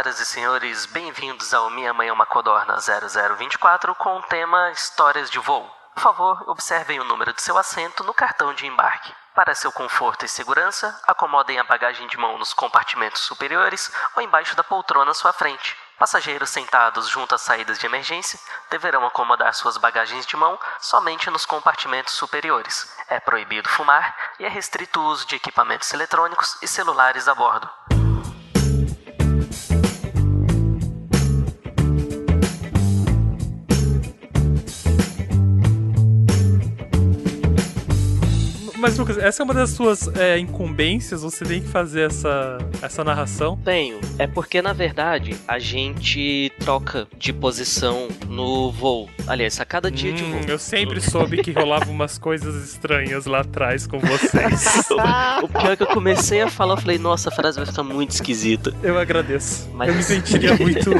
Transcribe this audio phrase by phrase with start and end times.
[0.00, 5.28] Senhoras e senhores, bem-vindos ao Minha Mãe é uma Codorna 0024 com o tema Histórias
[5.28, 5.70] de Voo.
[5.94, 9.12] Por favor, observem o número de seu assento no cartão de embarque.
[9.34, 14.56] Para seu conforto e segurança, acomodem a bagagem de mão nos compartimentos superiores ou embaixo
[14.56, 15.76] da poltrona à sua frente.
[15.98, 21.44] Passageiros sentados junto às saídas de emergência deverão acomodar suas bagagens de mão somente nos
[21.44, 22.90] compartimentos superiores.
[23.06, 27.68] É proibido fumar e é restrito o uso de equipamentos eletrônicos e celulares a bordo.
[38.80, 41.20] Mas, Lucas, essa é uma das suas é, incumbências?
[41.20, 43.58] Você tem que fazer essa, essa narração?
[43.62, 44.00] Tenho.
[44.18, 49.10] É porque, na verdade, a gente troca de posição no voo.
[49.26, 50.40] Aliás, a cada dia hum, de voo.
[50.48, 54.88] Eu sempre soube que rolava umas coisas estranhas lá atrás com vocês.
[55.42, 57.82] o pior é que eu comecei a falar, eu falei, nossa, a frase vai ficar
[57.82, 58.72] muito esquisita.
[58.82, 59.68] Eu agradeço.
[59.74, 59.90] Mas...
[59.90, 60.90] Eu me sentiria muito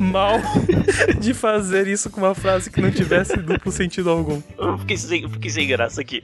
[0.00, 0.40] mal
[1.20, 4.42] de fazer isso com uma frase que não tivesse duplo sentido algum.
[4.58, 6.20] Eu fiquei sem, fiquei sem graça aqui.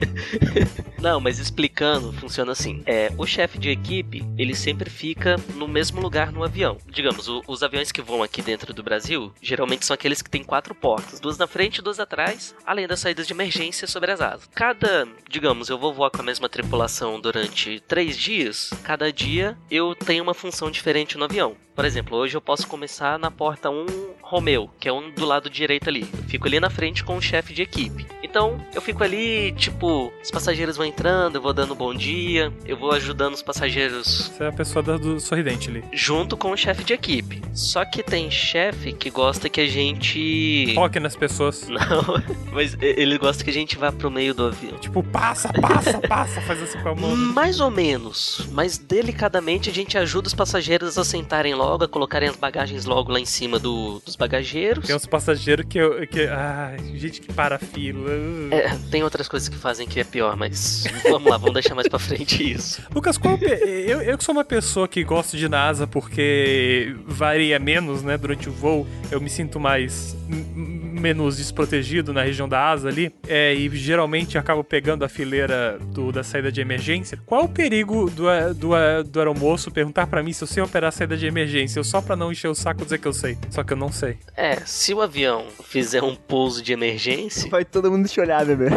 [0.99, 2.83] Não, mas explicando, funciona assim.
[2.85, 6.77] É, o chefe de equipe, ele sempre fica no mesmo lugar no avião.
[6.87, 10.43] Digamos, o, os aviões que voam aqui dentro do Brasil, geralmente são aqueles que têm
[10.43, 14.21] quatro portas, duas na frente e duas atrás, além das saídas de emergência sobre as
[14.21, 14.49] asas.
[14.53, 19.95] Cada, digamos, eu vou voar com a mesma tripulação durante três dias, cada dia eu
[19.95, 21.55] tenho uma função diferente no avião.
[21.75, 23.85] Por exemplo, hoje eu posso começar na porta 1
[24.21, 26.01] Romeu, que é um do lado direito ali.
[26.01, 28.05] Eu fico ali na frente com o chefe de equipe.
[28.31, 32.77] Então, eu fico ali, tipo, os passageiros vão entrando, eu vou dando bom dia, eu
[32.77, 34.31] vou ajudando os passageiros.
[34.33, 35.83] Você é a pessoa do sorridente ali.
[35.91, 37.41] Junto com o chefe de equipe.
[37.53, 40.71] Só que tem chefe que gosta que a gente.
[40.73, 41.67] Foque nas pessoas.
[41.67, 44.77] Não, mas ele gosta que a gente vá pro meio do avião.
[44.77, 47.13] Tipo, passa, passa, passa, faz assim com a mão.
[47.13, 48.47] Mais ou menos.
[48.53, 53.11] Mas delicadamente a gente ajuda os passageiros a sentarem logo, a colocarem as bagagens logo
[53.11, 54.87] lá em cima do, dos bagageiros.
[54.87, 55.77] Tem uns passageiros que.
[55.77, 58.20] Eu, que ah, gente que para a fila.
[58.51, 61.87] É, tem outras coisas que fazem que é pior, mas vamos lá, vamos deixar mais
[61.87, 62.81] pra frente isso.
[62.93, 68.03] Lucas, qual, eu, eu que sou uma pessoa que gosto de NASA porque varia menos,
[68.03, 73.13] né, durante o voo, eu me sinto mais menos desprotegido na região da asa ali,
[73.27, 77.19] é, e geralmente acabo pegando a fileira do, da saída de emergência.
[77.25, 80.91] Qual o perigo do, do, do aeromoço perguntar para mim se eu sei operar a
[80.91, 81.79] saída de emergência?
[81.79, 83.37] Eu só pra não encher o saco dizer que eu sei.
[83.49, 84.17] Só que eu não sei.
[84.35, 87.49] É, se o avião fizer um pouso de emergência.
[87.49, 88.67] Vai todo mundo te olhar, bebê.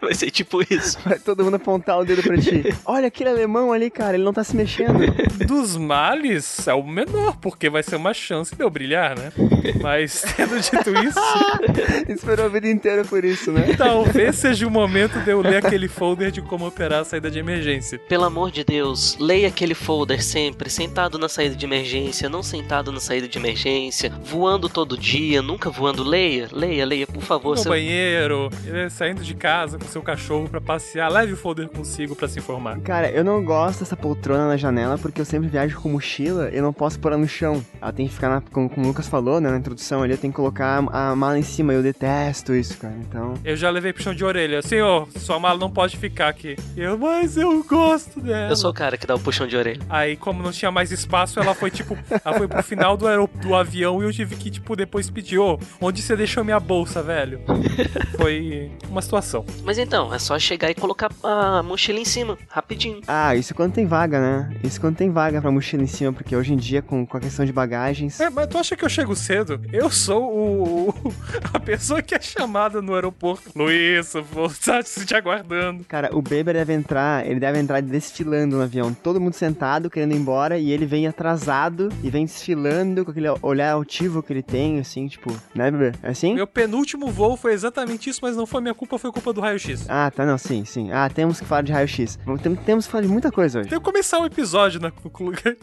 [0.00, 0.98] Vai ser tipo isso.
[1.04, 2.64] Vai todo mundo apontar o dedo pra ti.
[2.84, 4.98] Olha aquele alemão ali, cara, ele não tá se mexendo.
[5.46, 9.32] Dos males, é o menor, porque vai ser uma chance de eu brilhar, né?
[9.80, 11.18] Mas, tendo dito isso.
[12.12, 13.74] Esperou a vida inteira por isso, né?
[13.76, 17.38] Talvez seja o momento de eu ler aquele folder de como operar a saída de
[17.38, 17.98] emergência.
[17.98, 22.92] Pelo amor de Deus, leia aquele folder sempre, sentado na saída de emergência, não sentado
[22.92, 26.04] na saída de emergência, voando todo dia, nunca voando.
[26.04, 27.56] Leia, leia, leia, por favor.
[27.56, 27.68] No você...
[27.68, 28.50] banheiro,
[28.90, 32.78] saindo de casa com seu cachorro para passear, leve o folder consigo para se informar.
[32.80, 36.56] Cara, eu não gosto dessa poltrona na janela porque eu sempre viajo com mochila e
[36.56, 37.64] eu não posso pôr ela no chão.
[37.80, 40.18] Ela tem que ficar, na, como, como o Lucas falou, né, na introdução ali, eu
[40.18, 41.72] tenho que colocar a mala em cima.
[41.72, 42.94] Eu detesto isso, cara.
[43.00, 43.34] Então.
[43.44, 44.60] Eu já levei puxão de orelha.
[44.60, 46.56] Senhor, sua mala não pode ficar aqui.
[46.76, 48.50] Eu, mas eu gosto dela.
[48.50, 49.80] Eu sou o cara que dá o puxão de orelha.
[49.88, 51.96] Aí, como não tinha mais espaço, ela foi tipo.
[52.24, 53.06] ela foi pro final do,
[53.40, 56.58] do avião e eu tive que, tipo, depois pedir, ô, oh, onde você deixou minha
[56.58, 57.40] bolsa, velho?
[58.16, 59.44] foi uma situação.
[59.64, 63.00] Mas então, é só chegar e colocar a mochila em cima, rapidinho.
[63.06, 64.56] Ah, isso quando tem vaga, né?
[64.62, 67.20] Isso quando tem vaga pra mochila em cima, porque hoje em dia, com, com a
[67.20, 68.20] questão de bagagens.
[68.20, 69.60] É, mas tu acha que eu chego cedo?
[69.72, 70.94] Eu sou o,
[71.52, 73.50] a pessoa que é chamada no aeroporto.
[73.54, 75.84] Luiz, vou estar te aguardando.
[75.84, 78.92] Cara, o Beber deve entrar, ele deve entrar desfilando no avião.
[78.94, 83.28] Todo mundo sentado, querendo ir embora, e ele vem atrasado e vem desfilando com aquele
[83.42, 85.94] olhar altivo que ele tem, assim, tipo, né, Beber?
[86.02, 86.34] É assim?
[86.34, 89.65] Meu penúltimo voo foi exatamente isso, mas não foi minha culpa, foi culpa do raio-x.
[89.88, 90.92] Ah, tá, não, sim, sim.
[90.92, 92.18] Ah, temos que falar de raio-x.
[92.64, 93.68] Temos que falar de muita coisa hoje.
[93.68, 94.92] Tem que começar o episódio, né?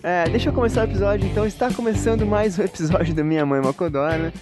[0.04, 1.46] é, deixa eu começar o episódio, então.
[1.46, 4.34] Está começando mais um episódio da Minha Mãe Macodona.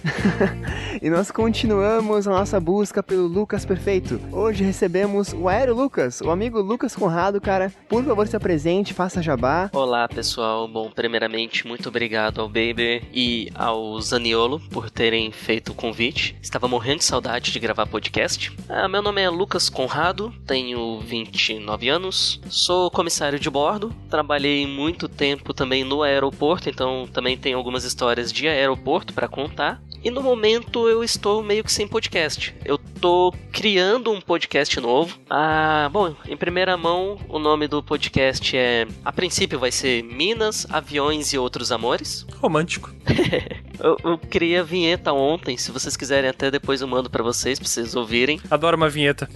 [1.00, 4.20] e nós continuamos a nossa busca pelo Lucas Perfeito.
[4.32, 7.72] Hoje recebemos o Aero Lucas, o amigo Lucas Conrado, cara.
[7.88, 9.70] Por favor, se apresente, faça jabá.
[9.72, 10.66] Olá, pessoal.
[10.66, 16.36] Bom, primeiramente, muito obrigado ao Baby e ao Zaniolo por terem feito o convite.
[16.42, 18.52] Estava morrendo de saudade de gravar podcast.
[18.68, 25.08] Ah, meu nome é Lucas Conrado, tenho 29 anos, sou comissário de bordo, trabalhei muito
[25.08, 29.82] tempo também no aeroporto, então também tenho algumas histórias de aeroporto para contar.
[30.04, 32.52] E no momento eu estou meio que sem podcast.
[32.64, 35.16] Eu tô criando um podcast novo.
[35.30, 38.86] Ah, bom, em primeira mão, o nome do podcast é.
[39.04, 42.26] A princípio vai ser Minas, Aviões e Outros Amores.
[42.40, 42.90] Romântico.
[43.82, 45.56] eu, eu criei a vinheta ontem.
[45.56, 48.40] Se vocês quiserem, até depois eu mando para vocês, pra vocês ouvirem.
[48.50, 49.28] Adoro uma vinheta.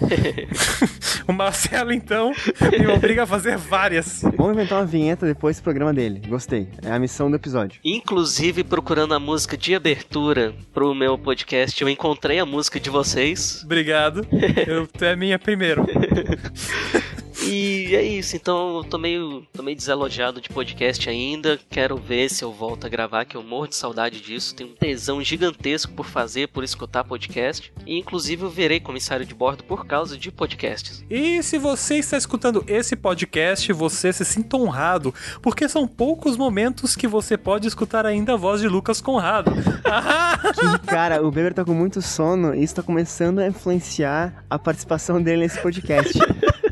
[1.27, 2.33] o Marcelo, então,
[2.79, 4.23] me obriga a fazer várias.
[4.37, 6.23] Vamos inventar uma vinheta depois do programa dele.
[6.27, 6.69] Gostei.
[6.83, 7.81] É a missão do episódio.
[7.85, 13.63] Inclusive, procurando a música de abertura pro meu podcast, eu encontrei a música de vocês.
[13.65, 14.27] Obrigado.
[14.67, 15.87] Eu, tu é minha primeiro.
[17.47, 21.59] E é isso, então eu tô meio, tô meio desalojado de podcast ainda.
[21.71, 24.55] Quero ver se eu volto a gravar, que eu morro de saudade disso.
[24.55, 27.73] Tenho um tesão gigantesco por fazer, por escutar podcast.
[27.87, 31.05] E inclusive eu verei comissário de bordo por causa de podcasts.
[31.09, 36.97] E se você está escutando esse podcast, você se sinta honrado, porque são poucos momentos
[36.97, 39.53] que você pode escutar ainda a voz de Lucas Conrado.
[39.53, 44.59] que, cara, o Beber tá com muito sono e isso tá começando a influenciar a
[44.59, 46.19] participação dele nesse podcast.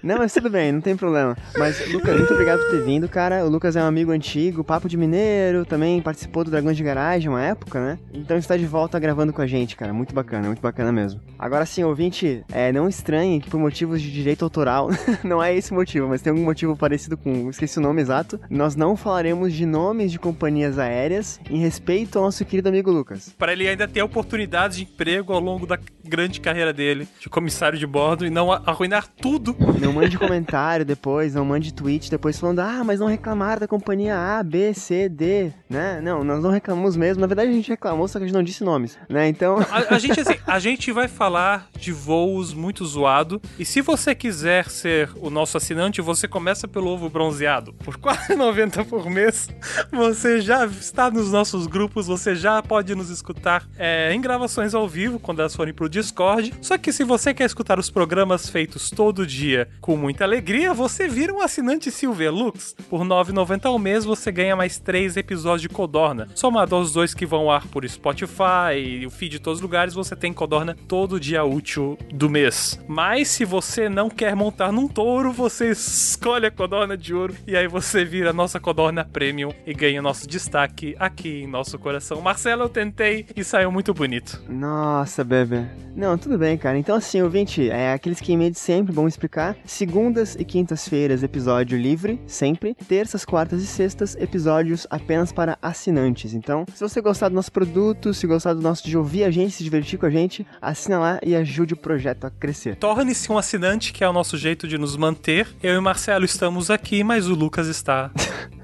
[0.04, 1.34] Não, mas tudo bem, não tem problema.
[1.56, 3.42] Mas, Lucas, muito obrigado por ter vindo, cara.
[3.42, 7.30] O Lucas é um amigo antigo, Papo de Mineiro, também participou do Dragões de Garagem
[7.30, 7.98] uma época, né?
[8.12, 9.94] Então está de volta gravando com a gente, cara.
[9.94, 11.22] Muito bacana, muito bacana mesmo.
[11.38, 14.90] Agora sim, ouvinte, é, não estranhe que por motivos de direito autoral,
[15.24, 18.76] não é esse motivo, mas tem algum motivo parecido com, esqueci o nome exato, nós
[18.76, 23.34] não falaremos de nomes de companhias aéreas em respeito ao nosso querido amigo Lucas.
[23.38, 27.78] Para ele ainda ter oportunidades de emprego ao longo da grande carreira dele, de comissário
[27.78, 29.56] de bordo, e não arruinar tudo.
[29.80, 34.16] Não mande comentário depois, não mande tweet depois falando, ah, mas não reclamaram da companhia
[34.16, 36.00] A, B, C, D, né?
[36.02, 37.20] Não, nós não reclamamos mesmo.
[37.20, 39.28] Na verdade, a gente reclamou, só que a gente não disse nomes, né?
[39.28, 39.58] Então.
[39.70, 43.40] A, a gente, assim, a gente vai falar de voos muito zoado.
[43.58, 47.72] E se você quiser ser o nosso assinante, você começa pelo ovo bronzeado.
[47.72, 49.48] Por 4,90 por mês,
[49.92, 54.88] você já está nos nossos grupos, você já pode nos escutar é, em gravações ao
[54.88, 56.52] vivo, quando elas forem pro Discord.
[56.60, 61.06] Só que se você quer escutar os programas feitos todo dia com muita alegria, você
[61.06, 62.74] vira um assinante Silverlux.
[62.88, 66.26] Por R$ 9,90 ao mês você ganha mais três episódios de Codorna.
[66.34, 69.62] Somado aos dois que vão ao ar por Spotify e o feed de todos os
[69.62, 72.80] lugares, você tem Codorna todo dia útil do mês.
[72.88, 77.54] Mas se você não quer montar num touro, você escolhe a Codorna de ouro e
[77.54, 82.22] aí você vira nossa Codorna Premium e ganha nosso destaque aqui em nosso coração.
[82.22, 84.42] Marcelo, eu tentei e saiu muito bonito.
[84.48, 85.66] Nossa, bebê.
[85.94, 86.78] Não, tudo bem, cara.
[86.78, 89.54] Então assim, ouvinte, é aquele esquema de sempre, vamos explicar.
[89.74, 92.76] Segundas e quintas-feiras, episódio livre, sempre.
[92.86, 96.32] Terças, quartas e sextas, episódios apenas para assinantes.
[96.32, 99.50] Então, se você gostar do nosso produto, se gostar do nosso de ouvir a gente,
[99.50, 102.76] se divertir com a gente, assina lá e ajude o projeto a crescer.
[102.76, 105.48] Torne-se um assinante, que é o nosso jeito de nos manter.
[105.60, 108.12] Eu e o Marcelo estamos aqui, mas o Lucas está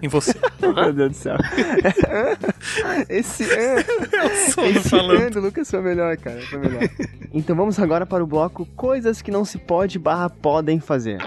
[0.02, 0.35] em você.
[0.61, 1.37] Meu Deus do céu.
[3.08, 3.85] Esse ano.
[4.31, 5.23] Esse falando.
[5.23, 6.41] ano, o Lucas foi melhor, cara.
[6.43, 6.88] Foi melhor.
[7.32, 11.19] Então vamos agora para o bloco Coisas que não se pode barra podem fazer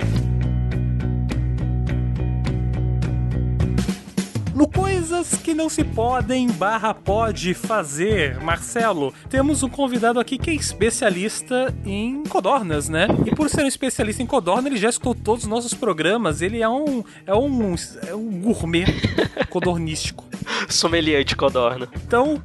[4.54, 10.52] No Coisas que não se podem barra pode fazer, Marcelo, temos um convidado aqui que
[10.52, 13.08] é especialista em codornas, né?
[13.26, 16.42] E por ser um especialista em codorna, ele já escutou todos os nossos programas.
[16.42, 17.76] Ele é um, é um,
[18.08, 18.86] é um gourmet
[19.50, 20.24] codornístico.
[20.70, 21.88] Sommelier de codorna.
[22.06, 22.42] Então,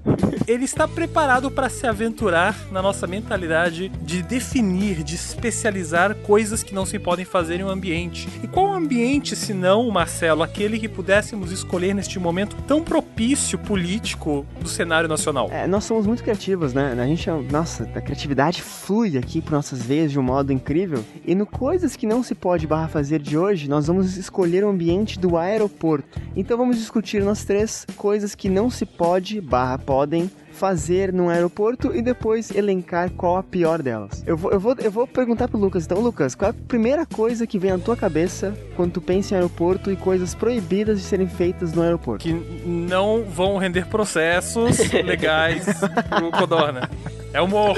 [0.48, 6.74] ele está preparado para se aventurar na nossa mentalidade de definir, de especializar coisas que
[6.74, 8.26] não se podem fazer em um ambiente.
[8.42, 14.46] E qual ambiente, se não, Marcelo, aquele que pudéssemos escolher neste momento tão propício político
[14.58, 15.50] do cenário nacional?
[15.52, 16.96] É, nós somos muito criativos, né?
[16.98, 21.04] A gente, é nossa, a criatividade flui aqui por nossas veias de um modo incrível.
[21.26, 24.68] E no Coisas que não se pode barra fazer de hoje, nós vamos escolher o
[24.68, 26.20] ambiente do aeroporto.
[26.36, 31.94] Então vamos discutir nós três coisas que não se pode barra podem fazer no aeroporto
[31.94, 34.24] e depois elencar qual a pior delas.
[34.26, 35.84] Eu vou, eu vou, eu vou perguntar pro Lucas.
[35.84, 39.34] Então, Lucas, qual é a primeira coisa que vem à tua cabeça quando tu pensa
[39.34, 42.24] em aeroporto e coisas proibidas de serem feitas no aeroporto?
[42.24, 42.32] Que
[42.66, 45.64] não vão render processos legais
[46.10, 46.90] pro Codorna.
[47.32, 47.76] É humor.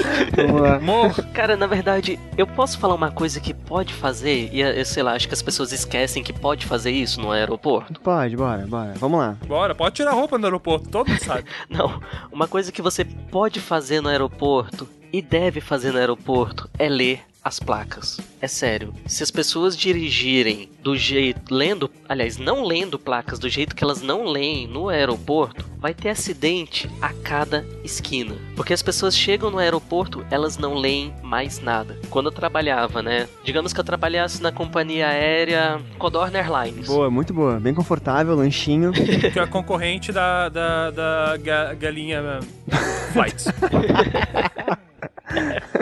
[0.79, 1.13] Humor.
[1.33, 5.13] Cara, na verdade, eu posso falar uma coisa que pode fazer, e eu sei lá,
[5.13, 7.99] acho que as pessoas esquecem que pode fazer isso no aeroporto.
[8.01, 8.93] Pode, bora, bora.
[8.95, 9.37] Vamos lá.
[9.45, 11.45] Bora, pode tirar roupa no aeroporto, todo mundo sabe.
[11.69, 16.87] Não, uma coisa que você pode fazer no aeroporto e deve fazer no aeroporto é
[16.87, 18.19] ler as placas.
[18.39, 18.93] É sério.
[19.07, 21.53] Se as pessoas dirigirem do jeito.
[21.53, 21.89] lendo.
[22.07, 26.89] Aliás, não lendo placas do jeito que elas não leem no aeroporto, vai ter acidente
[27.01, 28.35] a cada esquina.
[28.55, 31.97] Porque as pessoas chegam no aeroporto, elas não leem mais nada.
[32.09, 33.27] Quando eu trabalhava, né?
[33.43, 36.87] Digamos que eu trabalhasse na companhia aérea Codorna Airlines.
[36.87, 37.59] Boa, muito boa.
[37.59, 38.91] Bem confortável, lanchinho.
[39.31, 42.39] Que é a concorrente da, da, da ga- galinha
[43.13, 43.45] Flights.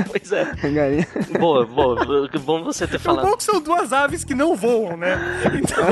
[0.09, 0.45] Pois é.
[0.69, 1.07] Galinha.
[1.39, 2.29] Boa, boa.
[2.39, 3.25] Bom você ter falado.
[3.25, 5.17] bom que são duas aves que não voam, né?
[5.55, 5.85] Então,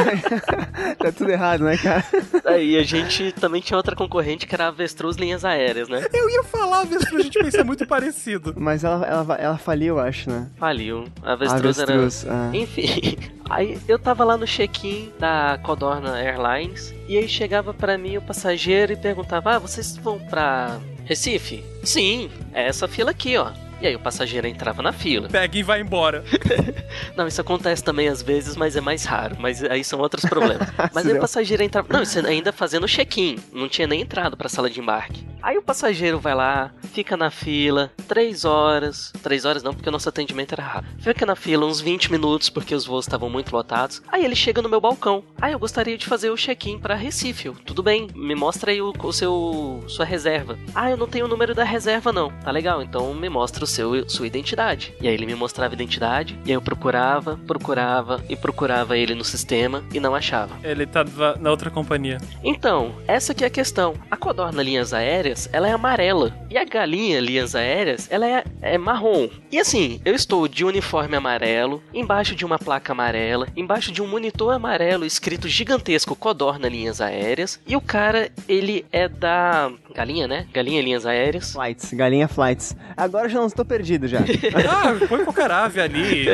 [0.98, 2.04] tá tudo errado, né, cara?
[2.46, 6.06] Aí a gente também tinha outra concorrente que era a Avestruz Linhas Aéreas, né?
[6.14, 8.54] eu ia falar mesmo pra gente pensar muito parecido.
[8.58, 10.48] Mas ela, ela, ela faliu, eu acho, né?
[10.58, 11.06] Faliu.
[11.24, 11.94] A Avestruz, era.
[11.94, 12.50] Avestruz, ah.
[12.54, 13.18] Enfim,
[13.50, 18.22] aí eu tava lá no check-in da Codorna Airlines e aí chegava pra mim o
[18.22, 21.64] passageiro e perguntava: Ah, vocês vão pra Recife?
[21.84, 23.52] Sim, é essa fila aqui, ó.
[23.82, 25.28] E aí o passageiro entrava na fila.
[25.30, 26.24] Pega e vai embora.
[27.16, 29.36] Não, isso acontece também às vezes, mas é mais raro.
[29.40, 30.68] Mas aí são outros problemas.
[30.94, 31.88] Mas aí o passageiro entrava.
[31.92, 33.38] Não, isso ainda fazendo check-in.
[33.54, 35.26] Não tinha nem entrado pra sala de embarque.
[35.42, 39.14] Aí o passageiro vai lá, fica na fila, três horas.
[39.22, 41.02] Três horas não, porque o nosso atendimento era rápido.
[41.02, 44.02] Fica na fila uns 20 minutos, porque os voos estavam muito lotados.
[44.12, 45.24] Aí ele chega no meu balcão.
[45.40, 47.52] Ah, eu gostaria de fazer o check-in pra Recife.
[47.64, 50.58] Tudo bem, me mostra aí o, o seu sua reserva.
[50.74, 52.32] Ah, eu não tenho o número da reserva não.
[52.44, 54.94] Tá legal, então me mostra o seu sua identidade.
[55.02, 59.14] E aí ele me mostrava a identidade, e aí eu procurava, procurava e procurava ele
[59.14, 60.56] no sistema e não achava.
[60.64, 62.18] Ele tava na outra companhia.
[62.44, 63.96] Então, essa que é a questão.
[64.10, 66.34] A codorna linhas aéreas, ela é amarela.
[66.50, 69.30] E a galinha linhas aéreas, ela é, é marrom.
[69.52, 74.08] E assim, eu estou de uniforme amarelo, embaixo de uma placa amarela, embaixo de um
[74.08, 77.60] monitor amarelo escrito gigantesco codorna linhas aéreas.
[77.66, 80.48] E o cara, ele é da galinha, né?
[80.54, 81.54] Galinha linhas aéreas.
[81.54, 82.76] Flights, galinha flights.
[82.96, 84.20] Agora eu já não estou perdido já.
[84.68, 86.30] Ah, põe qualquer ave ali.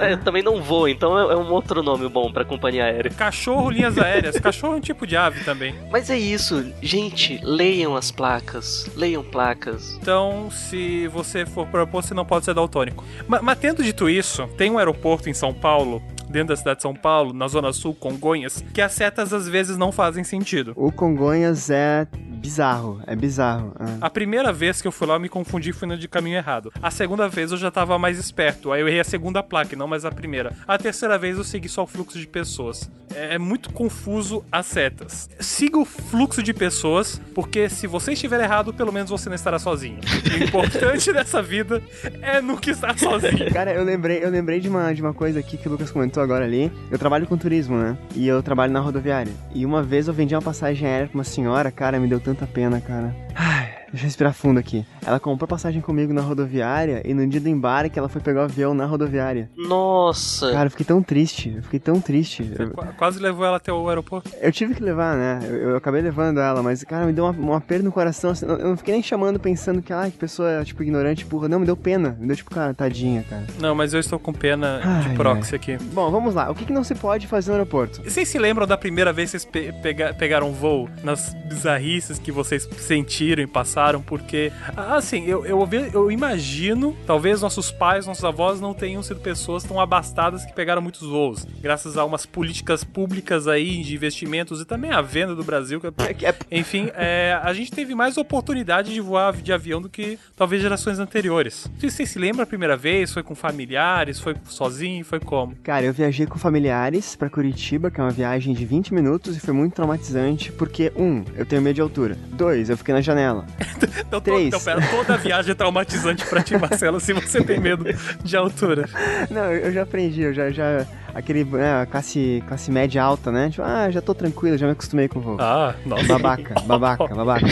[0.00, 3.10] É, eu também não vou, então é, é um outro nome bom pra companhia aérea.
[3.10, 4.38] Cachorro, linhas aéreas.
[4.38, 5.74] Cachorro é um tipo de ave também.
[5.90, 9.96] Mas é isso, gente, leiam as placas, leiam placas.
[10.00, 13.04] Então, se você for propor, você não pode ser daltônico.
[13.26, 16.82] Ma- Mas, tendo dito isso, tem um aeroporto em São Paulo, dentro da cidade de
[16.82, 20.72] São Paulo, na Zona Sul, Congonhas, que as setas às vezes não fazem sentido.
[20.74, 23.72] O Congonhas é bizarro, é bizarro.
[23.78, 23.98] ah.
[24.00, 26.36] A primeira vez que eu fui lá, eu me confundi e fui no de caminho
[26.36, 26.72] errado.
[26.82, 29.78] A segunda vez eu já tava mais esperto, aí eu errei a segunda placa, e
[29.78, 30.52] não mais a primeira.
[30.66, 32.90] A terceira vez eu segui só o fluxo de pessoas.
[33.14, 35.28] É é muito confuso as setas.
[35.38, 39.58] Siga o fluxo de pessoas, porque se você estiver errado, pelo menos você não estará
[39.58, 40.00] sozinho.
[40.32, 41.82] O importante dessa vida
[42.22, 43.52] é nunca estar sozinho.
[43.52, 46.15] Cara, eu lembrei, eu lembrei de uma, de uma coisa aqui que o Lucas comentou
[46.20, 46.72] agora ali.
[46.90, 47.96] Eu trabalho com turismo, né?
[48.14, 49.32] E eu trabalho na rodoviária.
[49.54, 52.46] E uma vez eu vendi uma passagem aérea pra uma senhora, cara, me deu tanta
[52.46, 53.14] pena, cara.
[53.34, 54.84] Ai, deixa eu respirar fundo aqui.
[55.06, 58.44] Ela comprou passagem comigo na rodoviária e no dia do embarque ela foi pegar o
[58.44, 59.48] avião na rodoviária.
[59.56, 60.50] Nossa!
[60.52, 62.50] Cara, eu fiquei tão triste, eu fiquei tão triste.
[62.58, 64.30] Eu, Qu- Quase levou ela até o aeroporto.
[64.40, 65.40] eu tive que levar, né?
[65.44, 68.30] Eu, eu acabei levando ela, mas, cara, me deu uma, uma perda no coração.
[68.30, 71.48] assim, eu não fiquei nem chamando pensando que, ah, que pessoa, tipo, ignorante, burra.
[71.48, 72.16] Não, me deu pena.
[72.18, 73.44] Me deu, tipo, cara, tadinha, cara.
[73.60, 75.76] Não, mas eu estou com pena de Ai, proxy aqui.
[75.92, 76.50] Bom, vamos lá.
[76.50, 78.02] O que, que não se pode fazer no aeroporto?
[78.02, 80.88] Vocês se lembram da primeira vez que vocês pe- pega- pegaram voo?
[81.02, 84.00] Nas bizarrices que vocês sentiram e passaram?
[84.00, 89.62] Porque, assim, eu, eu, eu imagino, talvez nossos pais, nossos avós não tenham sido pessoas
[89.64, 91.46] tão abastadas que pegaram muitos voos.
[91.60, 95.78] Graças a umas políticas públicas aí de investimentos e também a venda do Brasil.
[95.80, 95.86] que-
[96.26, 100.62] É- Enfim, é, a gente teve mais oportunidade de voar de avião do que talvez
[100.62, 101.68] gerações anteriores.
[101.78, 103.12] Vocês se lembram a primeira vez?
[103.12, 104.18] Foi com familiares?
[104.20, 105.04] Foi sozinho?
[105.04, 105.54] Foi como?
[105.62, 109.40] Cara, eu viajei com familiares pra Curitiba, que é uma viagem de 20 minutos e
[109.40, 112.16] foi muito traumatizante, porque, um, eu tenho medo de altura.
[112.32, 113.44] Dois, eu fiquei na janela.
[114.06, 114.46] Então, Três.
[114.48, 117.84] então, pera, toda viagem é traumatizante pra ti, Marcelo, se você tem medo
[118.22, 118.88] de altura.
[119.30, 120.50] Não, eu eu já aprendi, eu já.
[120.50, 121.44] já aquele.
[121.44, 123.50] né, classe, classe média alta, né?
[123.50, 125.36] Tipo, ah, já tô tranquilo, já me acostumei com o voo.
[125.40, 126.04] Ah, nossa.
[126.04, 127.46] Babaca, babaca, babaca.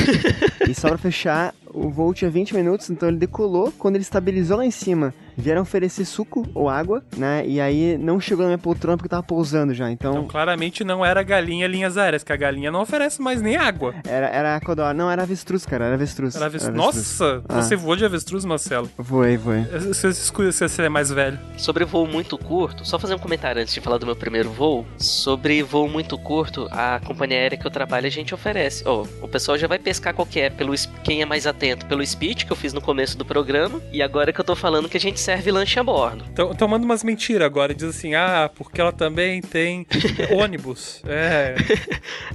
[0.68, 3.72] E só pra fechar, o voo tinha 20 minutos, então ele decolou.
[3.78, 7.44] Quando ele estabilizou lá em cima, vieram oferecer suco ou água, né?
[7.46, 9.90] E aí não chegou na minha poltrona porque tava pousando já.
[9.90, 13.56] Então, Então, claramente não era galinha linhas aéreas, que a galinha não oferece mais nem
[13.56, 13.94] água.
[14.06, 14.94] era, era codorna.
[14.94, 16.34] Não, era avestruz, cara, era avestruz.
[16.36, 16.74] Era avestruz.
[16.76, 17.20] Era avestruz.
[17.20, 17.62] Nossa, Ah.
[17.62, 18.90] você voou de avestruz, Marcelo?
[18.96, 19.62] Voei, voei.
[19.64, 21.38] Você escuta se você é mais velho.
[21.56, 24.86] Sobre voo muito curto, só fazer um comentário antes de falar do meu primeiro voo.
[24.98, 28.82] Sobre voo muito curto, a companhia aérea que eu trabalho a gente oferece.
[28.86, 32.04] Ó, o pessoal já vai pescar qual que é, pelo, quem é mais atento, pelo
[32.06, 34.96] speech que eu fiz no começo do programa, e agora que eu tô falando que
[34.96, 36.24] a gente serve lanche a bordo.
[36.30, 37.74] Então, manda umas mentiras agora.
[37.74, 39.86] Diz assim, ah, porque ela também tem
[40.30, 41.02] ônibus.
[41.06, 41.54] É.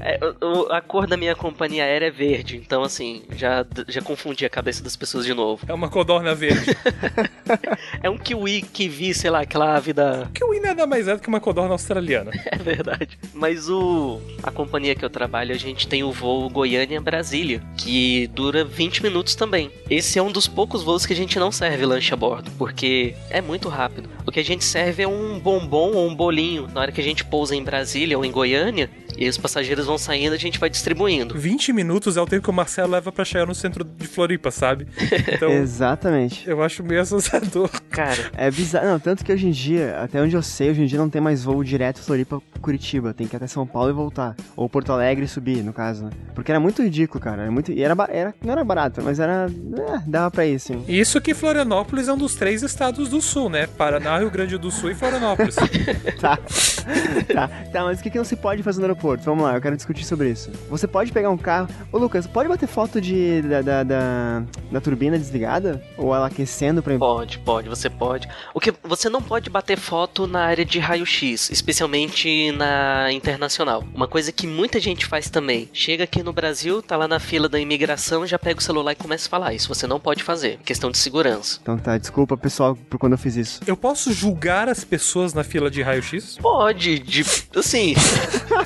[0.02, 4.46] É, o- a cor da minha companhia aérea é verde, então assim, já, já confundi
[4.46, 5.66] a cabeça das pessoas de novo.
[5.68, 6.76] É uma codorna verde.
[8.02, 10.28] É um kiwi, kiwi, sei lá, aquela ave da...
[10.34, 12.32] que o nada mais é do que uma codorna australiana.
[12.46, 13.18] É verdade.
[13.34, 18.64] Mas o a companhia que eu trabalho, a gente tem o voo Goiânia-Brasília, que dura
[18.64, 19.72] 20 minutos também.
[19.90, 22.79] Esse é um dos poucos voos que a gente não serve lanche a bordo, porque
[23.30, 24.10] é muito rápido.
[24.26, 26.68] O que a gente serve é um bombom ou um bolinho.
[26.74, 29.98] Na hora que a gente pousa em Brasília ou em Goiânia, e os passageiros vão
[29.98, 31.38] saindo, a gente vai distribuindo.
[31.38, 34.50] 20 minutos é o tempo que o Marcelo leva pra chegar no centro de Floripa,
[34.50, 34.88] sabe?
[35.40, 36.50] Então, Exatamente.
[36.50, 37.70] eu acho meio assustador.
[37.90, 38.88] Cara, É bizarro.
[38.88, 41.22] Não, tanto que hoje em dia, até onde eu sei, hoje em dia não tem
[41.22, 43.14] mais voo direto Floripa-Curitiba.
[43.14, 44.36] Tem que ir até São Paulo e voltar.
[44.56, 46.12] Ou Porto Alegre e subir, no caso, né?
[46.34, 47.44] Porque era muito ridículo, cara.
[47.44, 47.72] Era muito...
[47.72, 48.34] E era, era...
[48.44, 49.48] Não era barato, mas era...
[49.50, 50.84] É, dava pra ir, sim.
[50.88, 53.68] Isso que Florianópolis é um dos três estados do sul, né?
[53.68, 55.56] Paraná, Rio Grande do Sul e Florianópolis.
[56.20, 56.38] Tá.
[57.34, 57.48] tá.
[57.72, 59.24] Tá, mas o que, que não se pode fazer no aeroporto?
[59.24, 60.52] Vamos lá, eu quero discutir sobre isso.
[60.70, 61.70] Você pode pegar um carro.
[61.92, 65.82] Ô, Lucas, pode bater foto de, da, da, da, da turbina desligada?
[65.98, 66.98] Ou ela aquecendo pra.
[66.98, 68.28] Pode, pode, você pode.
[68.54, 73.84] O que você não pode bater foto na área de raio-x, especialmente na internacional.
[73.94, 75.70] Uma coisa que muita gente faz também.
[75.72, 78.96] Chega aqui no Brasil, tá lá na fila da imigração, já pega o celular e
[78.96, 79.54] começa a falar.
[79.54, 80.60] Isso você não pode fazer.
[80.66, 81.60] Questão de segurança.
[81.62, 82.59] Então tá, desculpa pessoal
[82.90, 83.62] por quando eu fiz isso.
[83.66, 86.38] Eu posso julgar as pessoas na fila de raio-x?
[86.42, 87.26] Pode, de,
[87.56, 87.96] assim,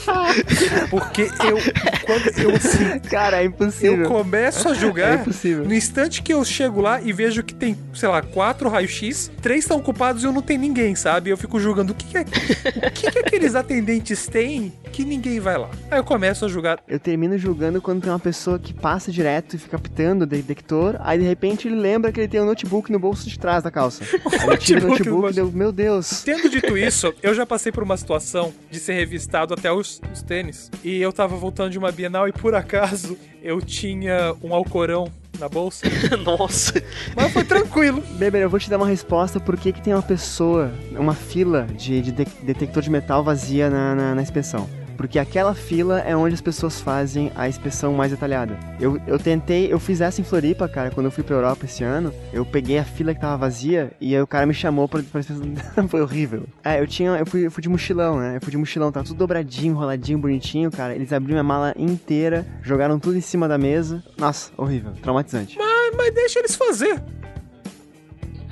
[0.89, 1.57] Porque eu,
[2.05, 4.07] quando eu, assim, Cara, é eu impossível.
[4.07, 5.65] começo a É julgar, impossível.
[5.65, 9.63] no instante que eu chego lá e vejo que tem, sei lá, quatro raio-x, três
[9.63, 11.29] estão ocupados e eu não tem ninguém, sabe?
[11.29, 15.39] Eu fico julgando o que, que, é, o que, que aqueles atendentes têm que ninguém
[15.39, 15.69] vai lá.
[15.89, 16.79] Aí eu começo a julgar.
[16.87, 20.95] Eu termino julgando quando tem uma pessoa que passa direto e fica pitando o detector,
[20.99, 23.71] aí de repente ele lembra que ele tem um notebook no bolso de trás da
[23.71, 24.03] calça.
[24.43, 26.21] Aí ele tira o Notebook deu, meu Deus.
[26.23, 30.21] Tendo dito isso, eu já passei por uma situação de ser revistado até os, os
[30.21, 30.69] tênis.
[30.83, 35.47] E eu tava voltando de uma Bienal e por acaso eu tinha um alcorão na
[35.49, 35.85] bolsa.
[36.23, 36.73] nossa.
[37.15, 38.01] Mas foi tranquilo.
[38.17, 41.67] Beber, eu vou te dar uma resposta por que, que tem uma pessoa, uma fila
[41.75, 44.67] de, de de- detector de metal vazia na, na, na inspeção.
[44.97, 48.57] Porque aquela fila é onde as pessoas fazem a inspeção mais detalhada.
[48.79, 51.83] Eu, eu tentei, eu fiz essa em Floripa, cara, quando eu fui pra Europa esse
[51.83, 52.13] ano.
[52.31, 55.19] Eu peguei a fila que tava vazia e aí o cara me chamou pra, pra
[55.19, 55.43] inspeção.
[55.87, 56.43] Foi horrível.
[56.63, 57.11] É, eu tinha.
[57.11, 58.37] Eu fui, eu fui de mochilão, né?
[58.37, 60.95] Eu fui de mochilão, tava tudo dobradinho, enroladinho, bonitinho, cara.
[60.95, 64.03] Eles abriram minha mala inteira, jogaram tudo em cima da mesa.
[64.17, 65.57] Nossa, horrível, traumatizante.
[65.57, 67.01] Mas, mas deixa eles fazer.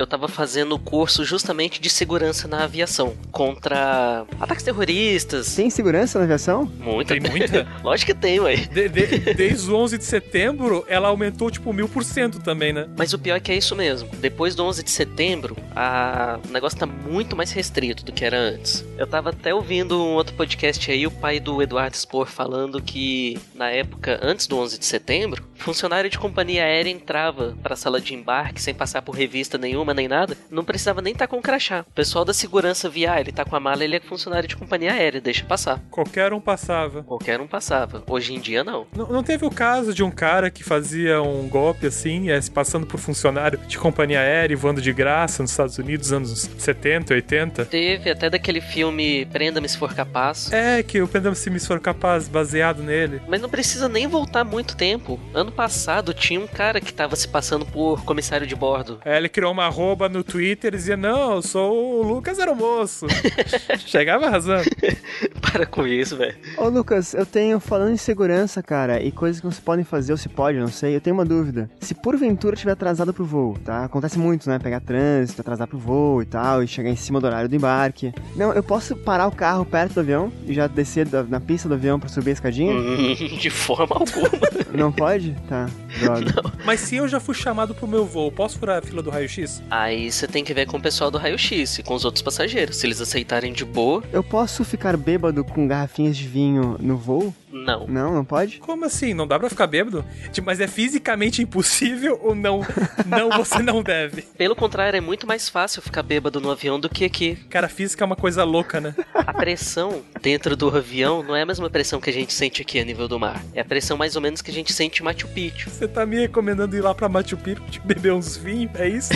[0.02, 3.14] Eu tava fazendo curso justamente de segurança na aviação.
[3.32, 5.56] Contra ataques terroristas.
[5.56, 6.66] Tem segurança na aviação?
[6.80, 7.14] Muita.
[7.20, 7.68] Tem muita.
[7.84, 8.56] Lógico que tem, ué.
[8.56, 12.88] De- de- desde o 11 de setembro, ela aumentou tipo mil por cento também, né?
[12.98, 14.10] Mas o pior é que é isso mesmo.
[14.20, 16.40] Depois do 11 de setembro, a...
[16.48, 18.84] o negócio tá muito mais restrito do que era antes.
[18.98, 23.38] Eu tava até ouvindo um outro podcast aí, o pai do Eduardo Spor falando que
[23.54, 28.14] na época antes do 11 de setembro, funcionário de companhia aérea entrava pra sala de
[28.14, 31.86] embarque sem passar por revista nenhuma nem nada, não precisava nem estar com crachá.
[31.88, 34.56] O pessoal da segurança via, ah, ele tá com a mala, ele é funcionário de
[34.56, 35.80] companhia aérea, deixa passar.
[35.90, 37.04] Qualquer um passava.
[37.04, 38.04] Qualquer um passava.
[38.08, 38.88] Hoje em dia não.
[38.96, 42.86] Não, não teve o caso de um cara que fazia um golpe assim, é, passando
[42.86, 47.66] por funcionário de companhia aérea e voando de graça nos Estados Unidos, anos 70, 80?
[47.66, 50.52] Teve até daquele filme Prenda-me se for capaz.
[50.52, 53.22] É, que o Pendam se for capaz, baseado nele.
[53.28, 55.20] Mas não precisa nem voltar muito tempo.
[55.34, 59.00] Ano passado tinha um cara que tava se passando por comissário de bordo.
[59.06, 63.06] Aí ele criou uma arroba no Twitter e dizia: Não, eu sou o Lucas Aeromoço.
[63.86, 64.64] Chegava arrasando.
[65.42, 66.36] Para com isso, velho.
[66.58, 70.12] Ô Lucas, eu tenho, falando em segurança, cara, e coisas que não se podem fazer
[70.14, 71.70] ou se pode, não sei, eu tenho uma dúvida.
[71.82, 73.84] Se porventura estiver atrasado pro voo, tá?
[73.86, 74.60] Acontece muito, né?
[74.60, 78.14] Pegar trânsito, atrasar pro voo e tal, e chegar em cima do horário do embarque.
[78.36, 81.68] Não, eu posso parar o carro perto do avião e já descer da- na pista
[81.68, 82.74] do avião pra subir a escadinha?
[83.38, 84.30] De forma alguma.
[84.74, 85.36] Não pode?
[85.48, 86.34] Tá, droga.
[86.66, 89.62] Mas se eu já fui chamado pro meu voo, posso furar a fila do raio-x?
[89.70, 92.78] Aí você tem que ver com o pessoal do raio-x e com os outros passageiros.
[92.78, 97.34] Se eles aceitarem de boa, Eu posso ficar bêbado com garrafinhas de vinho no voo?
[97.52, 97.88] Não.
[97.88, 98.58] Não, não pode?
[98.60, 99.14] Como assim?
[99.14, 100.06] Não dá pra ficar bêbado?
[100.32, 102.66] Tipo, mas é fisicamente impossível ou não?
[103.06, 104.24] Não, você não deve.
[104.38, 107.36] Pelo contrário, é muito mais fácil ficar bêbado no avião do que aqui.
[107.50, 108.96] Cara, física é uma coisa louca, né?
[109.14, 112.80] A pressão dentro do avião não é a mesma pressão que a gente sente aqui
[112.80, 113.44] a nível do mar.
[113.54, 115.70] É a pressão mais ou menos que a gente sente em Machu Picchu.
[115.70, 118.72] Você tá me recomendando ir lá pra Machu Picchu beber uns vinhos?
[118.76, 119.12] É isso?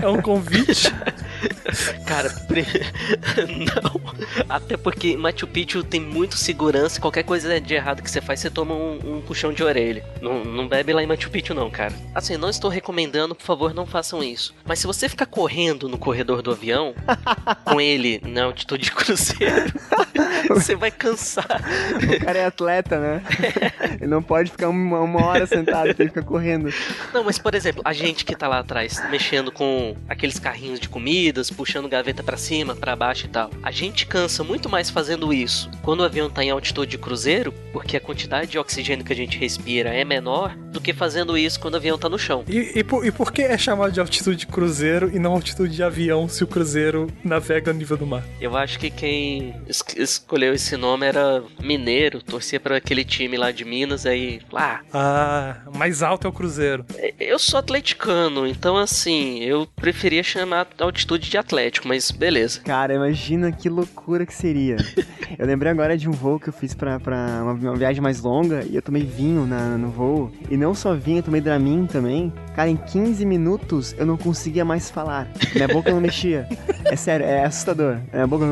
[0.00, 0.92] É um convite?
[2.06, 2.64] Cara, pre...
[3.46, 4.00] não.
[4.48, 7.00] Até porque Machu Picchu tem muito segurança.
[7.00, 10.04] Qualquer coisa de errado que você faz, você toma um, um puxão de orelha.
[10.20, 11.94] Não, não bebe lá em Machu Picchu, não, cara.
[12.14, 14.54] Assim, não estou recomendando, por favor, não façam isso.
[14.64, 16.94] Mas se você ficar correndo no corredor do avião,
[17.64, 19.72] com ele na altitude de cruzeiro,
[20.48, 21.62] você vai cansar.
[22.02, 23.22] O cara é atleta, né?
[24.00, 26.72] Ele não pode ficar uma, uma hora sentado, tem que ficar correndo.
[27.12, 30.88] Não, mas por exemplo, a gente que tá lá atrás, mexendo com aqueles carrinhos de
[30.88, 33.50] comidas, puxando gaveta para cima, para baixo e tal.
[33.62, 37.37] A gente cansa muito mais fazendo isso quando o avião tá em altitude de cruzeiro,
[37.72, 41.58] porque a quantidade de oxigênio que a gente respira é menor do que fazendo isso
[41.60, 42.44] quando o avião tá no chão.
[42.48, 45.74] E, e, por, e por que é chamado de altitude de cruzeiro e não altitude
[45.74, 48.24] de avião se o cruzeiro navega no nível do mar?
[48.40, 53.50] Eu acho que quem es escolheu esse nome era mineiro, torcia para aquele time lá
[53.50, 54.80] de Minas, aí lá.
[54.92, 56.84] Ah, mais alto é o cruzeiro.
[57.18, 62.60] Eu sou atleticano, então assim, eu preferia chamar altitude de atlético, mas beleza.
[62.60, 64.76] Cara, imagina que loucura que seria.
[65.38, 68.20] eu lembrei agora de um voo que eu fiz pra, pra uma, uma viagem mais
[68.20, 70.30] longa e eu tomei vinho na, no voo.
[70.50, 72.32] E não só vinho, eu tomei Dramin também.
[72.54, 75.28] Cara, em 15 minutos eu não conseguia mais falar.
[75.54, 76.48] Minha boca não mexia.
[76.84, 77.98] É sério, é assustador.
[78.12, 78.46] Minha boca.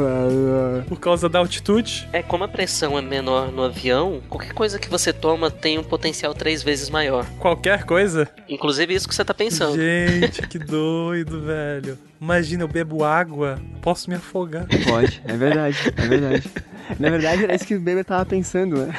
[0.88, 2.08] Por causa da altitude?
[2.12, 5.82] É, como a pressão é menor no avião, qualquer coisa que você toma tem um
[5.82, 7.24] potencial três vezes maior.
[7.38, 8.28] Qualquer coisa?
[8.48, 9.76] Inclusive isso que você tá pensando.
[9.76, 11.98] Gente, que doido, velho.
[12.20, 14.66] Imagina, eu bebo água, posso me afogar.
[14.88, 16.50] Pode, é verdade, é verdade.
[16.98, 18.94] Na verdade, era isso que o Bieber tava pensando, né?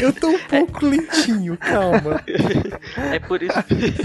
[0.00, 2.22] eu tô um pouco lentinho, calma.
[3.12, 3.52] É por isso.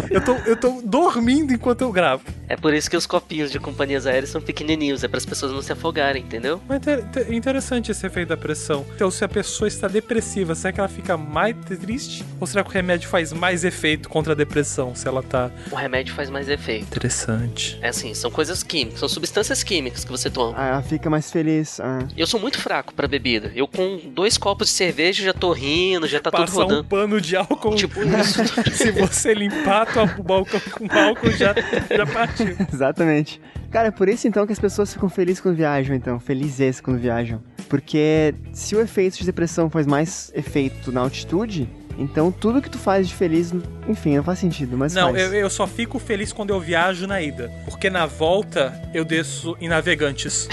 [0.09, 2.23] eu, tô, eu tô dormindo enquanto eu gravo.
[2.47, 5.51] É por isso que os copinhos de companhias aéreas são pequenininhos, é para as pessoas
[5.51, 6.61] não se afogarem, entendeu?
[6.67, 8.85] Mas é interessante esse efeito da pressão.
[8.95, 12.25] Então, se a pessoa está depressiva, será que ela fica mais triste?
[12.39, 15.51] Ou será que o remédio faz mais efeito contra a depressão, se ela tá...
[15.71, 16.85] O remédio faz mais efeito.
[16.85, 17.77] Interessante.
[17.81, 20.53] É assim, são coisas químicas, são substâncias químicas que você toma.
[20.57, 21.79] Ah, ela fica mais feliz.
[21.79, 22.07] Ah.
[22.15, 23.51] Eu sou muito fraco para bebida.
[23.55, 26.81] Eu com dois copos de cerveja já tô rindo, já tá Passar tudo rodando.
[26.81, 27.75] um pano de álcool.
[27.75, 28.41] Tipo isso.
[28.75, 31.53] se você limpar tua balcão com álcool, já,
[31.95, 32.55] já partiu.
[32.71, 33.41] Exatamente.
[33.71, 36.19] Cara, é por isso então que as pessoas ficam felizes quando viajam, então.
[36.19, 37.41] Felizes quando viajam.
[37.67, 42.77] Porque se o efeito de depressão faz mais efeito na altitude, então tudo que tu
[42.77, 43.53] faz de feliz,
[43.87, 47.21] enfim, não faz sentido, mas Não, eu, eu só fico feliz quando eu viajo na
[47.21, 47.51] ida.
[47.65, 50.47] Porque na volta eu desço em navegantes.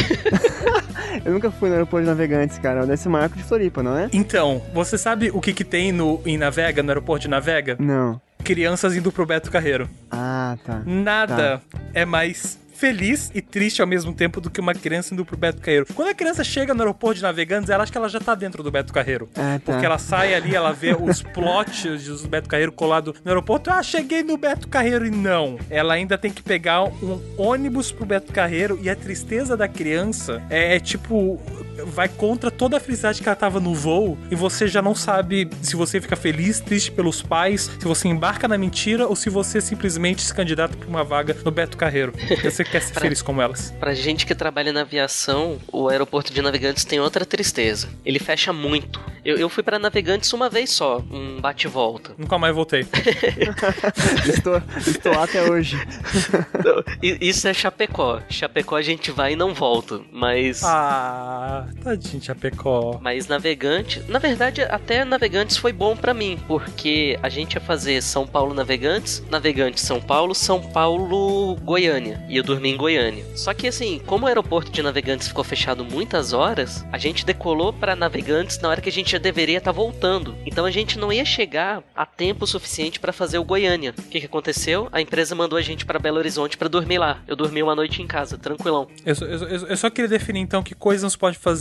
[1.24, 2.80] eu nunca fui no aeroporto de navegantes, cara.
[2.80, 4.08] Eu desço Marco de Floripa, não é?
[4.12, 7.76] Então, você sabe o que, que tem no, em Navega, no aeroporto de Navega?
[7.78, 8.20] Não.
[8.42, 9.88] Crianças indo pro Beto Carreiro.
[10.10, 10.82] Ah, tá.
[10.84, 11.60] Nada
[11.92, 15.60] é mais feliz e triste ao mesmo tempo do que uma criança indo pro Beto
[15.60, 15.86] Carreiro.
[15.94, 18.62] Quando a criança chega no aeroporto de Navegantes, ela acha que ela já tá dentro
[18.62, 19.28] do Beto Carreiro.
[19.34, 19.72] Ah, tá.
[19.72, 23.70] Porque ela sai ali, ela vê os plots do Beto Carreiro colado no aeroporto.
[23.70, 25.58] Ah, cheguei no Beto Carreiro e não.
[25.70, 30.42] Ela ainda tem que pegar um ônibus pro Beto Carreiro e a tristeza da criança
[30.50, 31.40] é, é tipo
[31.86, 35.48] vai contra toda a felicidade que ela tava no voo e você já não sabe
[35.62, 39.60] se você fica feliz, triste pelos pais, se você embarca na mentira ou se você
[39.60, 42.12] simplesmente se candidata pra uma vaga no Beto Carreiro.
[42.42, 43.72] Você quer ser Pra- feliz como elas.
[43.78, 47.88] Pra gente que trabalha na aviação, o aeroporto de Navegantes tem outra tristeza.
[48.04, 49.00] Ele fecha muito.
[49.24, 52.12] Eu, eu fui pra Navegantes uma vez só, um bate-volta.
[52.16, 52.86] Nunca mais voltei.
[54.28, 55.76] estou, estou lá até hoje.
[56.64, 56.82] Não,
[57.20, 58.20] Isso é Chapecó.
[58.28, 60.00] Chapecó a gente vai e não volta.
[60.12, 60.62] Mas.
[60.64, 62.98] Ah, tadinho de Chapecó.
[63.02, 68.02] Mas navegante, na verdade, até navegantes foi bom pra mim, porque a gente ia fazer
[68.02, 73.24] São Paulo Navegantes, Navegantes São Paulo, São Paulo Goiânia, e eu dormi em Goiânia.
[73.36, 77.72] Só que assim, como o aeroporto de Navegantes ficou fechado muitas horas, a gente decolou
[77.72, 80.34] pra Navegantes na hora que a gente já deveria estar voltando.
[80.46, 83.94] Então a gente não ia chegar a tempo suficiente pra fazer o Goiânia.
[83.98, 84.88] O que, que aconteceu?
[84.92, 87.18] A empresa mandou a gente pra Belo Horizonte pra dormir lá.
[87.26, 88.88] Eu dormi uma noite em casa, tranquilão.
[89.04, 91.55] Eu, só- eu, eu- eu só queria definir então que coisas não se pode fazer.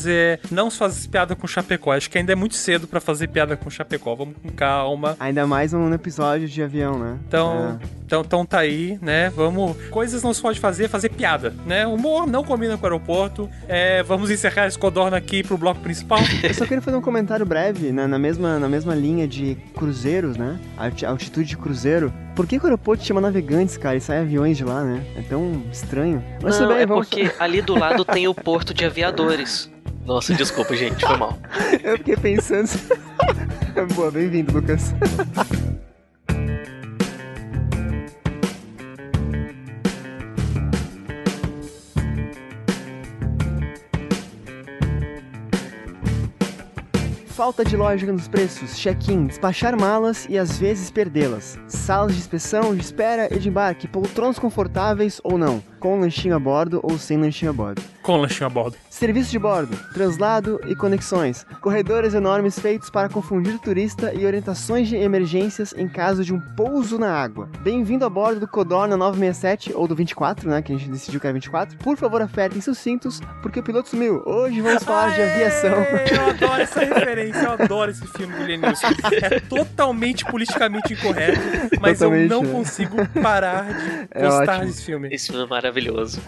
[0.51, 1.91] Não se faz piada com Chapecó.
[1.93, 4.15] Acho que ainda é muito cedo pra fazer piada com Chapecó.
[4.15, 5.15] Vamos com calma.
[5.19, 7.17] Ainda mais um episódio de avião, né?
[7.27, 9.29] Então, então, então tá aí, né?
[9.35, 9.77] Vamos.
[9.89, 11.85] Coisas não se pode fazer, fazer piada, né?
[11.87, 13.49] Humor não combina com o aeroporto.
[13.67, 16.19] É, vamos encerrar esse codorna aqui pro bloco principal.
[16.43, 20.37] Eu só queria fazer um comentário breve, né, na, mesma, na mesma linha de cruzeiros,
[20.37, 20.59] né?
[20.77, 22.13] Alti- Altitude de cruzeiro.
[22.35, 25.01] Por que, que o aeroporto chama navegantes, cara, e sai aviões de lá, né?
[25.15, 26.23] É tão estranho.
[26.41, 27.07] Mas não, tudo bem, é vamos.
[27.07, 29.71] porque ali do lado tem o porto de aviadores.
[30.05, 31.37] Nossa, desculpa, gente, foi mal.
[31.83, 32.69] Eu fiquei pensando.
[33.95, 34.93] Boa, bem-vindo, Lucas.
[47.45, 52.73] falta de lógica nos preços, check-in, despachar malas e às vezes perdê-las, salas de inspeção,
[52.73, 57.15] de espera e de embarque, poltronas confortáveis ou não, com lanchinho a bordo ou sem
[57.15, 57.79] lanchinho a bordo.
[58.01, 58.75] Com lanchinho a bordo.
[58.89, 61.45] Serviço de bordo, translado e conexões.
[61.61, 66.39] Corredores enormes feitos para confundir o turista e orientações de emergências em caso de um
[66.39, 67.47] pouso na água.
[67.59, 70.61] Bem-vindo a bordo do Codorna 967 ou do 24, né?
[70.63, 71.77] Que a gente decidiu que era 24.
[71.77, 74.23] Por favor, apertem seus cintos, porque o piloto sumiu.
[74.25, 75.69] Hoje vamos falar de aviação.
[76.15, 78.87] Eu adoro essa referência, eu adoro esse filme do Lenilson.
[79.21, 81.39] É totalmente politicamente incorreto,
[81.79, 82.51] mas Totalmente, eu não né?
[82.53, 84.65] consigo parar de É gostar ótimo.
[84.65, 85.09] desse filme.
[85.11, 86.21] Esse filme é maravilhoso maravilhoso.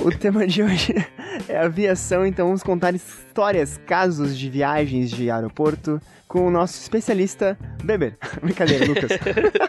[0.00, 0.94] O tema de hoje
[1.48, 7.58] é aviação, então vamos contar histórias, casos de viagens de aeroporto com o nosso especialista
[7.84, 8.16] Beber.
[8.42, 9.10] Brincadeira, Lucas.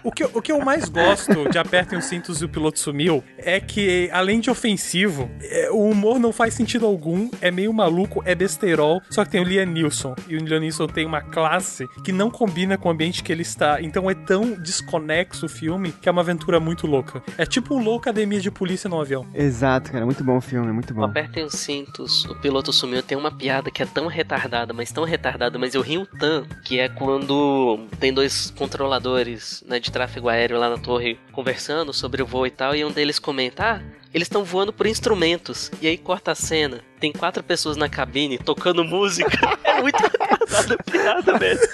[0.02, 2.80] O que, eu- o que eu mais gosto de Apertem os Cintos e o Piloto
[2.80, 7.74] Sumiu é que, além de ofensivo, é, o humor não faz sentido algum, é meio
[7.74, 10.16] maluco, é besteirol, só que tem o Liam Neeson.
[10.30, 13.42] E o Liam Neeson tem uma classe que não combina com o ambiente que ele
[13.42, 13.82] está.
[13.82, 17.22] Então é tão desconexo o filme que é uma aventura muito louca.
[17.38, 19.26] É tipo um louco academia de polícia no avião.
[19.34, 20.06] Exato, cara.
[20.14, 21.04] Muito bom o filme, muito bom.
[21.04, 23.02] Apertem os cintos, o piloto sumiu.
[23.02, 26.80] Tem uma piada que é tão retardada, mas tão retardada, mas eu rio tanto, que
[26.80, 32.28] é quando tem dois controladores né, de tráfego aéreo lá na torre conversando sobre o
[32.28, 33.82] voo e tal, e um deles comenta, ah,
[34.14, 35.72] eles estão voando por instrumentos.
[35.82, 36.82] E aí corta a cena.
[37.04, 39.30] Tem quatro pessoas na cabine tocando música.
[39.66, 41.66] É muito retardada a piada mesmo.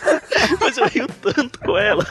[0.60, 2.04] Mas eu rio tanto com ela.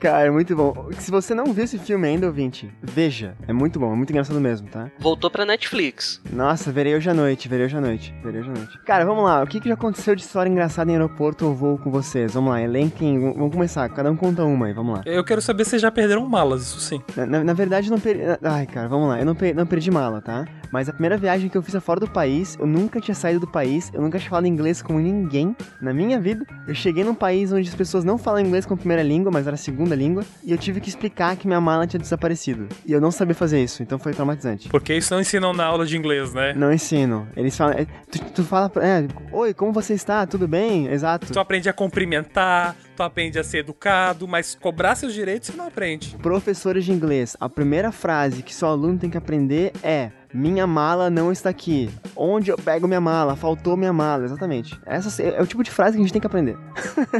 [0.00, 0.88] Cara, muito bom.
[0.98, 3.34] Se você não viu esse filme ainda, ouvinte, veja.
[3.46, 4.90] É muito bom, é muito engraçado mesmo, tá?
[4.98, 6.20] Voltou pra Netflix.
[6.32, 8.78] Nossa, verei hoje à noite, verei hoje à noite, verei hoje à noite.
[8.84, 9.42] Cara, vamos lá.
[9.42, 12.34] O que, que já aconteceu de história engraçada em aeroporto ou voo com vocês?
[12.34, 13.18] Vamos lá, elenquem.
[13.32, 13.88] Vamos começar.
[13.90, 15.02] Cada um conta uma aí, vamos lá.
[15.06, 17.00] Eu quero saber se já perderam malas, isso sim.
[17.16, 18.22] Na, na- na verdade, não perdi.
[18.42, 19.18] Ai, cara, vamos lá.
[19.20, 20.44] Eu não, per- não perdi mala, tá?
[20.72, 22.56] Mas a primeira viagem que eu fiz fora do país.
[22.58, 23.90] Eu nunca tinha saído do país.
[23.92, 26.44] Eu nunca tinha falado inglês com ninguém na minha vida.
[26.66, 29.56] Eu cheguei num país onde as pessoas não falam inglês como primeira língua, mas era
[29.56, 30.24] segunda língua.
[30.44, 32.68] E eu tive que explicar que minha mala tinha desaparecido.
[32.86, 34.68] E eu não sabia fazer isso, então foi traumatizante.
[34.68, 36.52] Porque isso não ensinam na aula de inglês, né?
[36.54, 37.28] Não ensino.
[37.36, 37.74] Eles falam.
[37.78, 38.70] é, Tu, tu fala.
[38.76, 40.26] É, Oi, como você está?
[40.26, 40.86] Tudo bem?
[40.88, 41.32] Exato.
[41.32, 45.66] Tu aprende a cumprimentar, tu aprende a ser educado, mas cobrar seus direitos você não
[45.66, 46.16] aprende.
[46.22, 51.10] Professores de inglês, a primeira frase que seu aluno tem que aprender é: Minha mala
[51.10, 51.90] não está aqui.
[52.16, 53.34] Onde eu pego minha mala?
[53.34, 54.24] Faltou minha mala.
[54.24, 54.78] Exatamente.
[54.86, 56.56] Essa é o tipo de frase que a gente tem que aprender.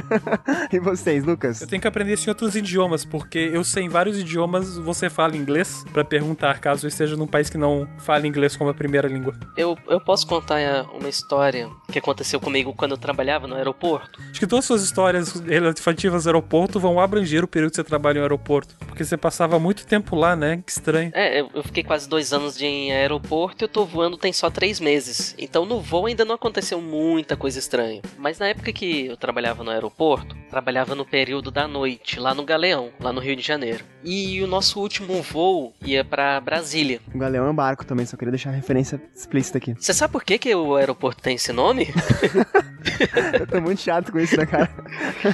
[0.73, 1.61] e vocês, Lucas?
[1.61, 5.11] Eu tenho que aprender isso em outros idiomas, porque eu sei em vários idiomas você
[5.11, 8.75] fala inglês pra perguntar caso eu esteja num país que não fale inglês como a
[8.75, 9.35] primeira língua.
[9.57, 14.20] Eu, eu posso contar é, uma história que aconteceu comigo quando eu trabalhava no aeroporto.
[14.31, 17.85] Acho que todas as suas histórias relativas ao aeroporto vão abranger o período que você
[17.85, 20.62] trabalha em aeroporto, porque você passava muito tempo lá, né?
[20.64, 21.11] Que estranho.
[21.14, 24.33] É, eu, eu fiquei quase dois anos de, em aeroporto e eu tô voando tem
[24.33, 25.35] só três meses.
[25.39, 28.03] Então no voo ainda não aconteceu muita coisa estranha.
[28.19, 32.45] Mas na época que eu trabalhava no aeroporto, trabalhava no período da noite, lá no
[32.45, 33.85] Galeão, lá no Rio de Janeiro.
[34.03, 37.01] E o nosso último voo ia pra Brasília.
[37.15, 39.75] O Galeão é um barco também, só queria deixar a referência explícita aqui.
[39.79, 41.89] Você sabe por que, que o aeroporto tem esse nome?
[43.39, 44.71] Eu tô muito chato com isso, né, cara?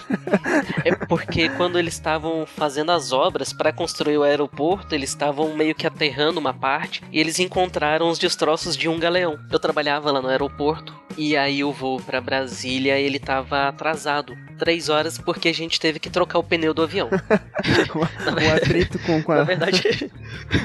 [0.85, 5.75] É porque quando eles estavam fazendo as obras para construir o aeroporto, eles estavam meio
[5.75, 9.39] que aterrando uma parte e eles encontraram os destroços de um galeão.
[9.51, 14.37] Eu trabalhava lá no aeroporto e aí o voo para Brasília ele tava atrasado.
[14.59, 17.11] Três horas porque a gente teve que trocar o pneu do avião.
[17.93, 19.37] o atrito com, com a.
[19.37, 19.83] Na verdade,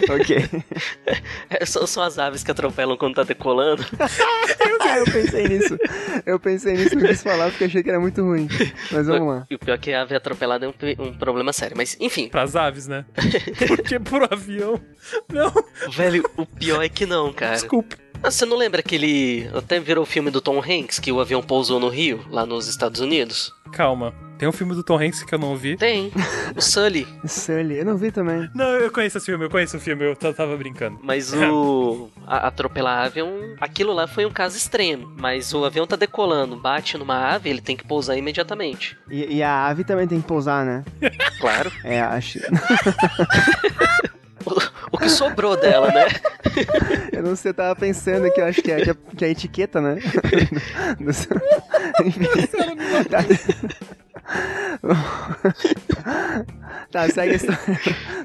[0.09, 0.49] ok.
[1.49, 3.83] é, são, são as aves que atropelam quando tá decolando.
[4.79, 5.77] Ah, eu pensei nisso.
[6.25, 8.47] Eu pensei nisso, não quis falar porque achei que era muito ruim.
[8.91, 9.45] Mas vamos lá.
[9.49, 11.75] E o pior é que a ave atropelada é um, um problema sério.
[11.75, 13.05] Mas enfim, Pras aves, né?
[13.67, 14.79] Porque pro avião.
[15.31, 15.53] Não,
[15.89, 17.53] velho, o pior é que não, cara.
[17.53, 17.97] desculpa.
[18.23, 19.49] Ah, Você não lembra aquele.
[19.53, 22.67] Até virou o filme do Tom Hanks que o avião pousou no Rio, lá nos
[22.67, 23.53] Estados Unidos?
[23.71, 24.13] Calma.
[24.37, 25.77] Tem um filme do Tom Hanks que eu não vi.
[25.77, 26.11] Tem.
[26.55, 27.07] O Sully.
[27.25, 28.49] Sully, eu não vi também.
[28.55, 30.99] Não, eu conheço esse filme, eu conheço o filme, eu tava brincando.
[31.03, 32.09] Mas o.
[32.25, 33.55] A, atropelar a ave é um.
[33.61, 35.15] Aquilo lá foi um caso extremo.
[35.19, 38.97] Mas o avião tá decolando, bate numa ave, ele tem que pousar imediatamente.
[39.09, 40.83] E, e a ave também tem que pousar, né?
[41.39, 41.71] Claro.
[41.83, 42.39] É, acho.
[45.01, 46.07] Que sobrou dela, né?
[47.11, 49.27] Eu não sei, eu tava pensando que eu acho que é, que é, que é
[49.27, 49.97] a etiqueta, né?
[53.09, 53.19] Tá.
[56.89, 57.59] tá, segue a história.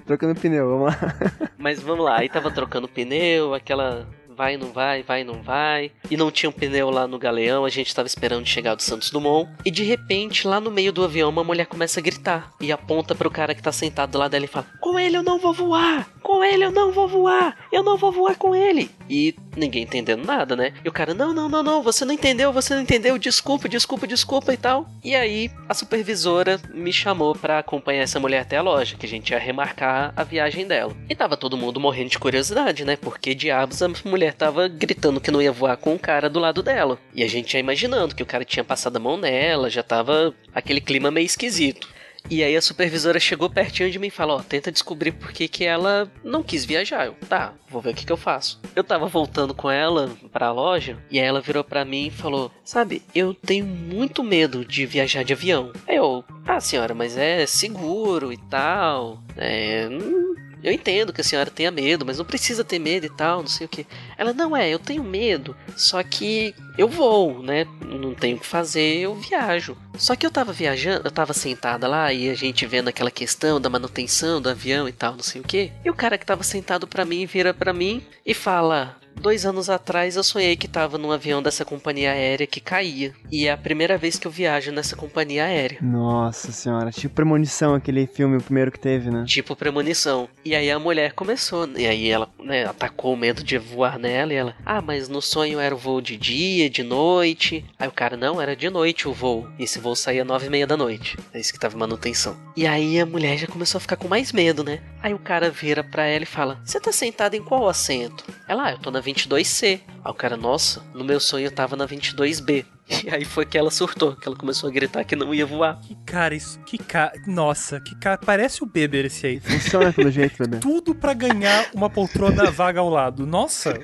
[0.06, 1.14] Trocando pneu, vamos lá.
[1.58, 4.06] Mas vamos lá, aí tava trocando pneu, aquela.
[4.36, 5.90] Vai, não vai, vai, não vai.
[6.10, 9.10] E não tinha um pneu lá no galeão, a gente tava esperando chegar do Santos
[9.10, 9.50] Dumont.
[9.64, 12.52] E de repente, lá no meio do avião, uma mulher começa a gritar.
[12.60, 15.22] E aponta pro cara que tá sentado do lado dela e fala: Com ele eu
[15.22, 16.06] não vou voar!
[16.26, 18.90] Com ele eu não vou voar, eu não vou voar com ele.
[19.08, 20.72] E ninguém entendendo nada, né?
[20.84, 24.08] E o cara, não, não, não, não, você não entendeu, você não entendeu, desculpa, desculpa,
[24.08, 24.88] desculpa e tal.
[25.04, 29.08] E aí a supervisora me chamou para acompanhar essa mulher até a loja, que a
[29.08, 30.96] gente ia remarcar a viagem dela.
[31.08, 32.96] E tava todo mundo morrendo de curiosidade, né?
[32.96, 36.60] Porque diabos a mulher tava gritando que não ia voar com o cara do lado
[36.60, 36.98] dela.
[37.14, 40.34] E a gente ia imaginando que o cara tinha passado a mão nela, já tava
[40.52, 41.88] aquele clima meio esquisito.
[42.28, 45.46] E aí a supervisora chegou pertinho de mim e falou, ó, tenta descobrir por que,
[45.46, 47.06] que ela não quis viajar.
[47.06, 48.60] Eu, tá, vou ver o que, que eu faço.
[48.74, 52.50] Eu tava voltando com ela pra loja, e aí ela virou pra mim e falou,
[52.64, 55.72] sabe, eu tenho muito medo de viajar de avião.
[55.86, 59.88] Aí eu, ah senhora, mas é seguro e tal, é...
[59.88, 60.34] Hum,
[60.66, 63.46] eu entendo que a senhora tenha medo, mas não precisa ter medo e tal, não
[63.46, 63.86] sei o que.
[64.18, 67.64] Ela, não é, eu tenho medo, só que eu vou, né?
[67.80, 69.78] Não tenho o que fazer, eu viajo.
[69.96, 73.60] Só que eu tava viajando, eu tava sentada lá e a gente vendo aquela questão
[73.60, 75.70] da manutenção do avião e tal, não sei o que.
[75.84, 79.68] E o cara que tava sentado para mim vira para mim e fala: Dois anos
[79.68, 83.12] atrás eu sonhei que tava num avião dessa companhia aérea que caía.
[83.30, 85.78] E é a primeira vez que eu viajo nessa companhia aérea.
[85.82, 89.24] Nossa senhora, tipo Premonição, aquele filme, o primeiro que teve, né?
[89.26, 90.28] Tipo Premonição.
[90.44, 94.32] E aí a mulher começou, e aí ela né, atacou o medo de voar nela
[94.32, 97.64] e ela, ah, mas no sonho era o voo de dia, de noite.
[97.78, 99.48] Aí o cara, não, era de noite o voo.
[99.58, 101.18] E esse voo saía nove e meia da noite.
[101.32, 102.36] É isso que tava em manutenção.
[102.56, 104.80] E aí a mulher já começou a ficar com mais medo, né?
[105.02, 108.24] Aí o cara vira pra ela e fala, você tá sentada em qual assento?
[108.48, 109.80] Ela, ah, eu tô na 22C.
[110.04, 112.64] Aí o cara, nossa, no meu sonho eu tava na 22B.
[112.88, 115.80] E aí foi que ela surtou, que ela começou a gritar que não ia voar.
[115.80, 116.58] Que cara, isso.
[116.60, 117.12] Que cara.
[117.26, 118.18] Nossa, que cara.
[118.18, 119.40] Parece o Beber esse aí.
[119.40, 120.60] Funciona pelo jeito, Beber.
[120.60, 123.26] Tudo pra ganhar uma poltrona vaga ao lado.
[123.26, 123.78] Nossa,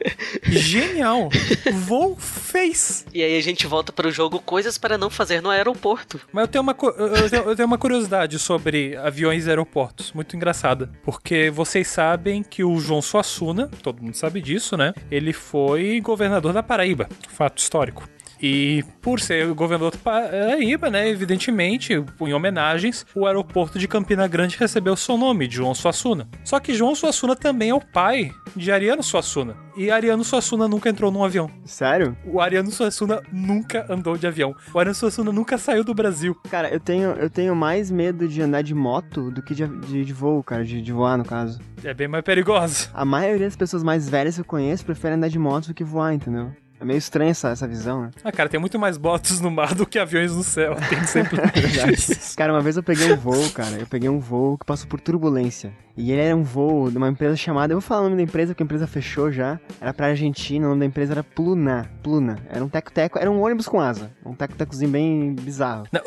[0.44, 1.28] genial.
[1.72, 3.04] Voo fez.
[3.12, 6.20] E aí a gente volta para o jogo Coisas para Não Fazer no Aeroporto.
[6.32, 10.36] Mas eu tenho uma, eu tenho, eu tenho uma curiosidade sobre aviões e aeroportos, muito
[10.36, 10.90] engraçada.
[11.02, 14.94] Porque vocês sabem que o João Suassuna, todo mundo sabe disso, né?
[15.10, 17.08] Ele foi governador da Paraíba.
[17.28, 18.08] Fato histórico.
[18.42, 24.56] E por ser governador do Paraíba, né, evidentemente, em homenagens, o aeroporto de Campina Grande
[24.58, 26.28] recebeu seu nome, João Suassuna.
[26.44, 29.56] Só que João Suassuna também é o pai de Ariano Suassuna.
[29.76, 31.48] E Ariano Suassuna nunca entrou num avião.
[31.64, 32.16] Sério?
[32.24, 34.54] O Ariano Suassuna nunca andou de avião.
[34.74, 36.36] O Ariano Suassuna nunca saiu do Brasil.
[36.50, 40.04] Cara, eu tenho, eu tenho mais medo de andar de moto do que de, de,
[40.04, 41.60] de voo, cara, de, de voar, no caso.
[41.84, 42.90] É bem mais perigoso.
[42.92, 45.84] A maioria das pessoas mais velhas que eu conheço preferem andar de moto do que
[45.84, 46.52] voar, entendeu?
[46.82, 48.10] É meio estranha essa, essa visão, né?
[48.24, 50.74] Ah, cara, tem muito mais botos no mar do que aviões no céu.
[50.88, 51.40] Tem sempre.
[52.36, 53.76] cara, uma vez eu peguei um voo, cara.
[53.78, 55.72] Eu peguei um voo que passou por turbulência.
[55.96, 57.72] E ele era um voo de uma empresa chamada.
[57.72, 59.60] Eu vou falar o nome da empresa, porque a empresa fechou já.
[59.80, 61.90] Era pra Argentina, o nome da empresa era Pluna.
[62.02, 62.38] Pluna.
[62.48, 64.10] Era um teco-teco, era um ônibus com asa.
[64.24, 65.84] Um teco-tecozinho bem bizarro.
[65.92, 66.00] Não,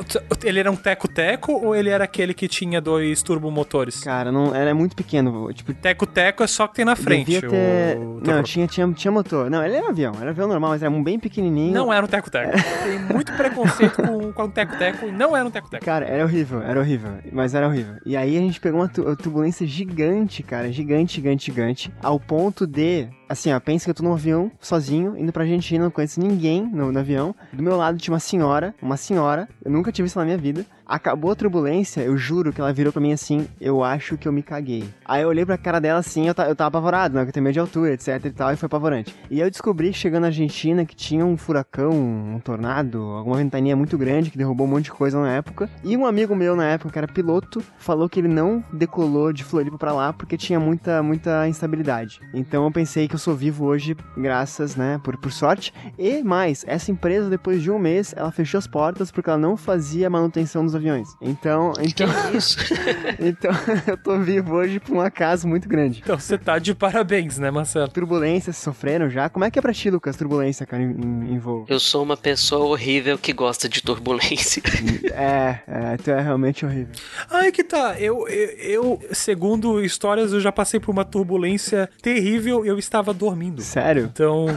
[0.44, 4.04] ele era um teco-teco ou ele era aquele que tinha dois turbomotores?
[4.04, 5.54] Cara, não, era muito pequeno.
[5.54, 7.26] Tipo, teco-teco é só que tem na frente.
[7.26, 8.00] Devia ter...
[8.26, 9.52] Não, tinha, tinha, tinha motor.
[9.52, 10.14] Não, ele era um avião.
[10.16, 11.74] Era um avião normal, mas era um bem pequenininho.
[11.74, 12.52] Não era um teco-teco.
[12.84, 15.12] Tem muito preconceito com, com um teco-teco.
[15.12, 15.86] Não era um teco-teco.
[15.86, 17.12] Cara, era horrível, era horrível.
[17.32, 17.96] Mas era horrível.
[18.06, 20.72] E aí a gente pegou uma turbulência gigante, cara.
[20.72, 21.94] Gigante, gigante, gigante.
[22.02, 25.84] Ao ponto de Assim, ó, pensa que eu tô num avião sozinho, indo pra Argentina,
[25.84, 27.36] não conheço ninguém no, no, avião.
[27.52, 30.66] Do meu lado tinha uma senhora, uma senhora, eu nunca tive isso na minha vida.
[30.86, 34.32] Acabou a turbulência, eu juro que ela virou pra mim assim, eu acho que eu
[34.32, 34.88] me caguei.
[35.04, 37.44] Aí eu olhei pra cara dela assim, eu, eu tava apavorado, né, que eu tenho
[37.44, 39.16] medo de altura, etc e tal, e foi apavorante.
[39.32, 43.98] E eu descobri, chegando na Argentina, que tinha um furacão, um tornado, alguma ventania muito
[43.98, 45.68] grande, que derrubou um monte de coisa na época.
[45.84, 49.44] E um amigo meu na época, que era piloto, falou que ele não decolou de
[49.44, 52.20] Floripa pra lá, porque tinha muita, muita instabilidade.
[52.32, 55.74] Então eu pensei que que eu sou vivo hoje graças, né, por, por sorte.
[55.98, 59.56] E mais, essa empresa, depois de um mês, ela fechou as portas porque ela não
[59.56, 61.08] fazia manutenção dos aviões.
[61.22, 62.58] Então, então, que isso?
[63.20, 63.52] então
[63.88, 66.02] eu tô vivo hoje por um acaso muito grande.
[66.04, 67.88] Então você tá de parabéns, né, Marcelo?
[67.88, 69.30] Turbulências sofreram já?
[69.30, 71.66] Como é que é pra ti, Lucas, turbulência, cara, em, em, em voo?
[71.70, 74.62] Eu sou uma pessoa horrível que gosta de turbulência.
[75.14, 76.94] é, é, tu é realmente horrível.
[77.30, 77.96] Ai, que tá.
[78.00, 82.66] Eu, eu, eu, segundo histórias, eu já passei por uma turbulência terrível.
[82.66, 83.62] Eu estava estava dormindo.
[83.62, 84.10] Sério?
[84.12, 84.48] Então,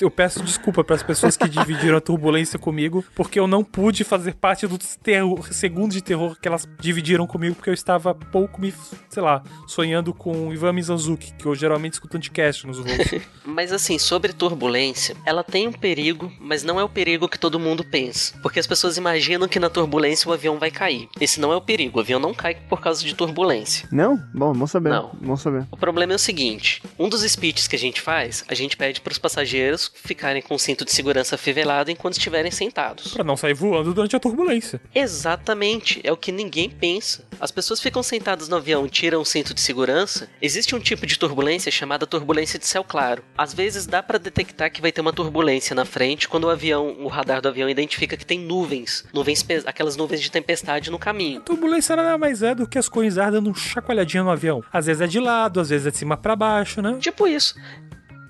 [0.00, 4.04] eu peço desculpa para as pessoas que dividiram a turbulência comigo, porque eu não pude
[4.04, 8.60] fazer parte do terror, segundo de terror que elas dividiram comigo, porque eu estava pouco
[8.60, 8.72] me,
[9.10, 12.88] sei lá, sonhando com Ivan Mizanzuki, que eu geralmente escuto anticast nos voos.
[13.44, 17.60] mas assim, sobre turbulência, ela tem um perigo, mas não é o perigo que todo
[17.60, 18.34] mundo pensa.
[18.42, 21.08] Porque as pessoas imaginam que na turbulência o avião vai cair.
[21.20, 23.88] Esse não é o perigo, o avião não cai por causa de turbulência.
[23.90, 24.16] Não?
[24.32, 24.90] Bom, vamos saber.
[24.90, 25.10] Não.
[25.20, 25.66] Vamos saber.
[25.70, 29.00] O problema é o seguinte: um dos pitches que a gente faz, a gente pede
[29.00, 33.14] para os passageiros ficarem com o cinto de segurança fivelado enquanto estiverem sentados.
[33.14, 34.80] Pra não sair voando durante a turbulência.
[34.94, 37.24] Exatamente, é o que ninguém pensa.
[37.40, 40.28] As pessoas ficam sentadas no avião e tiram o cinto de segurança.
[40.40, 43.24] Existe um tipo de turbulência chamada turbulência de céu claro.
[43.36, 46.94] Às vezes dá para detectar que vai ter uma turbulência na frente quando o avião,
[47.00, 51.40] o radar do avião identifica que tem nuvens, nuvens aquelas nuvens de tempestade no caminho.
[51.40, 54.62] Turbulência nada mais é do que as coisas dando um chacoalhadinha no avião.
[54.72, 56.96] Às vezes é de lado, às vezes é de cima para baixo, né?
[57.00, 57.54] Tipo isso.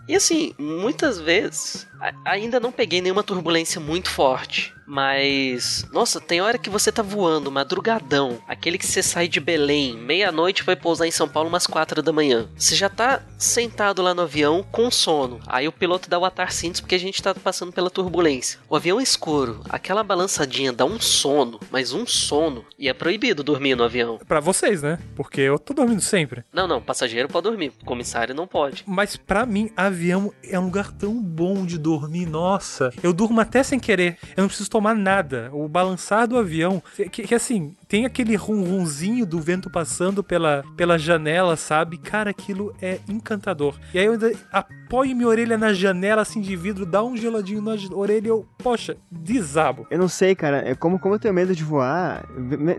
[0.09, 1.87] E assim, muitas vezes
[2.25, 4.75] ainda não peguei nenhuma turbulência muito forte.
[4.87, 8.39] Mas, nossa, tem hora que você tá voando, madrugadão.
[8.47, 12.13] Aquele que você sai de Belém, meia-noite vai pousar em São Paulo umas quatro da
[12.13, 12.49] manhã.
[12.57, 15.41] Você já tá sentado lá no avião com sono.
[15.47, 18.59] Aí o piloto dá o atar cintos porque a gente tá passando pela turbulência.
[18.69, 22.65] O avião é escuro, aquela balançadinha dá um sono, mas um sono.
[22.79, 24.19] E é proibido dormir no avião.
[24.27, 24.99] Para vocês, né?
[25.15, 26.45] Porque eu tô dormindo sempre.
[26.53, 28.85] Não, não, passageiro pode dormir, comissário não pode.
[28.87, 31.92] Mas para mim, avião é um lugar tão bom de dormir.
[32.27, 34.19] Nossa, eu durmo até sem querer.
[34.37, 35.51] Eu não preciso tomar nada.
[35.53, 40.97] O balançar do avião, que, que assim, tem aquele rum-rumzinho do vento passando pela, pela
[40.97, 41.99] janela, sabe?
[41.99, 43.79] Cara, aquilo é encantador.
[43.93, 47.61] E aí eu ainda apoio minha orelha na janela, assim, de vidro, dá um geladinho
[47.61, 49.87] na orelha e eu, poxa, desabo.
[49.91, 50.67] Eu não sei, cara.
[50.67, 52.27] É como, como eu tenho medo de voar,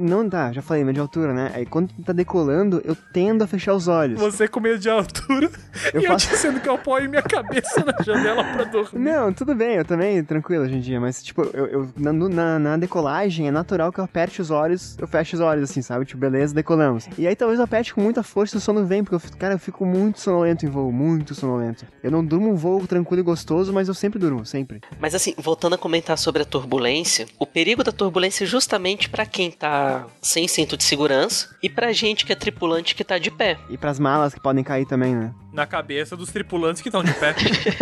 [0.02, 1.52] não tá, já falei, medo de altura, né?
[1.54, 4.20] Aí quando tá decolando, eu tendo a fechar os olhos.
[4.20, 5.48] Você com medo de altura
[5.94, 6.28] eu e faço...
[6.28, 8.98] eu dizendo que eu apoio minha cabeça na janela pra dormir.
[9.00, 12.58] Não, tudo bem, eu também, tranquilo hoje em dia, mas, tipo, eu, eu na, na,
[12.58, 16.06] na decolagem é natural que eu aperte os olhos eu fecho os olhos, assim, sabe?
[16.06, 17.08] Tipo, beleza, decolamos.
[17.18, 19.56] E aí talvez eu aperte com muita força e o sono vem, porque, eu, cara,
[19.56, 21.86] eu fico muito sonolento em voo, muito sonolento.
[22.02, 24.80] Eu não durmo um voo tranquilo e gostoso, mas eu sempre durmo, sempre.
[25.00, 29.26] Mas assim, voltando a comentar sobre a turbulência, o perigo da turbulência é justamente para
[29.26, 33.30] quem tá sem cinto de segurança e pra gente que é tripulante que tá de
[33.30, 33.58] pé.
[33.70, 35.34] E pras malas que podem cair também, né?
[35.54, 37.36] Na cabeça dos tripulantes que estão de pé.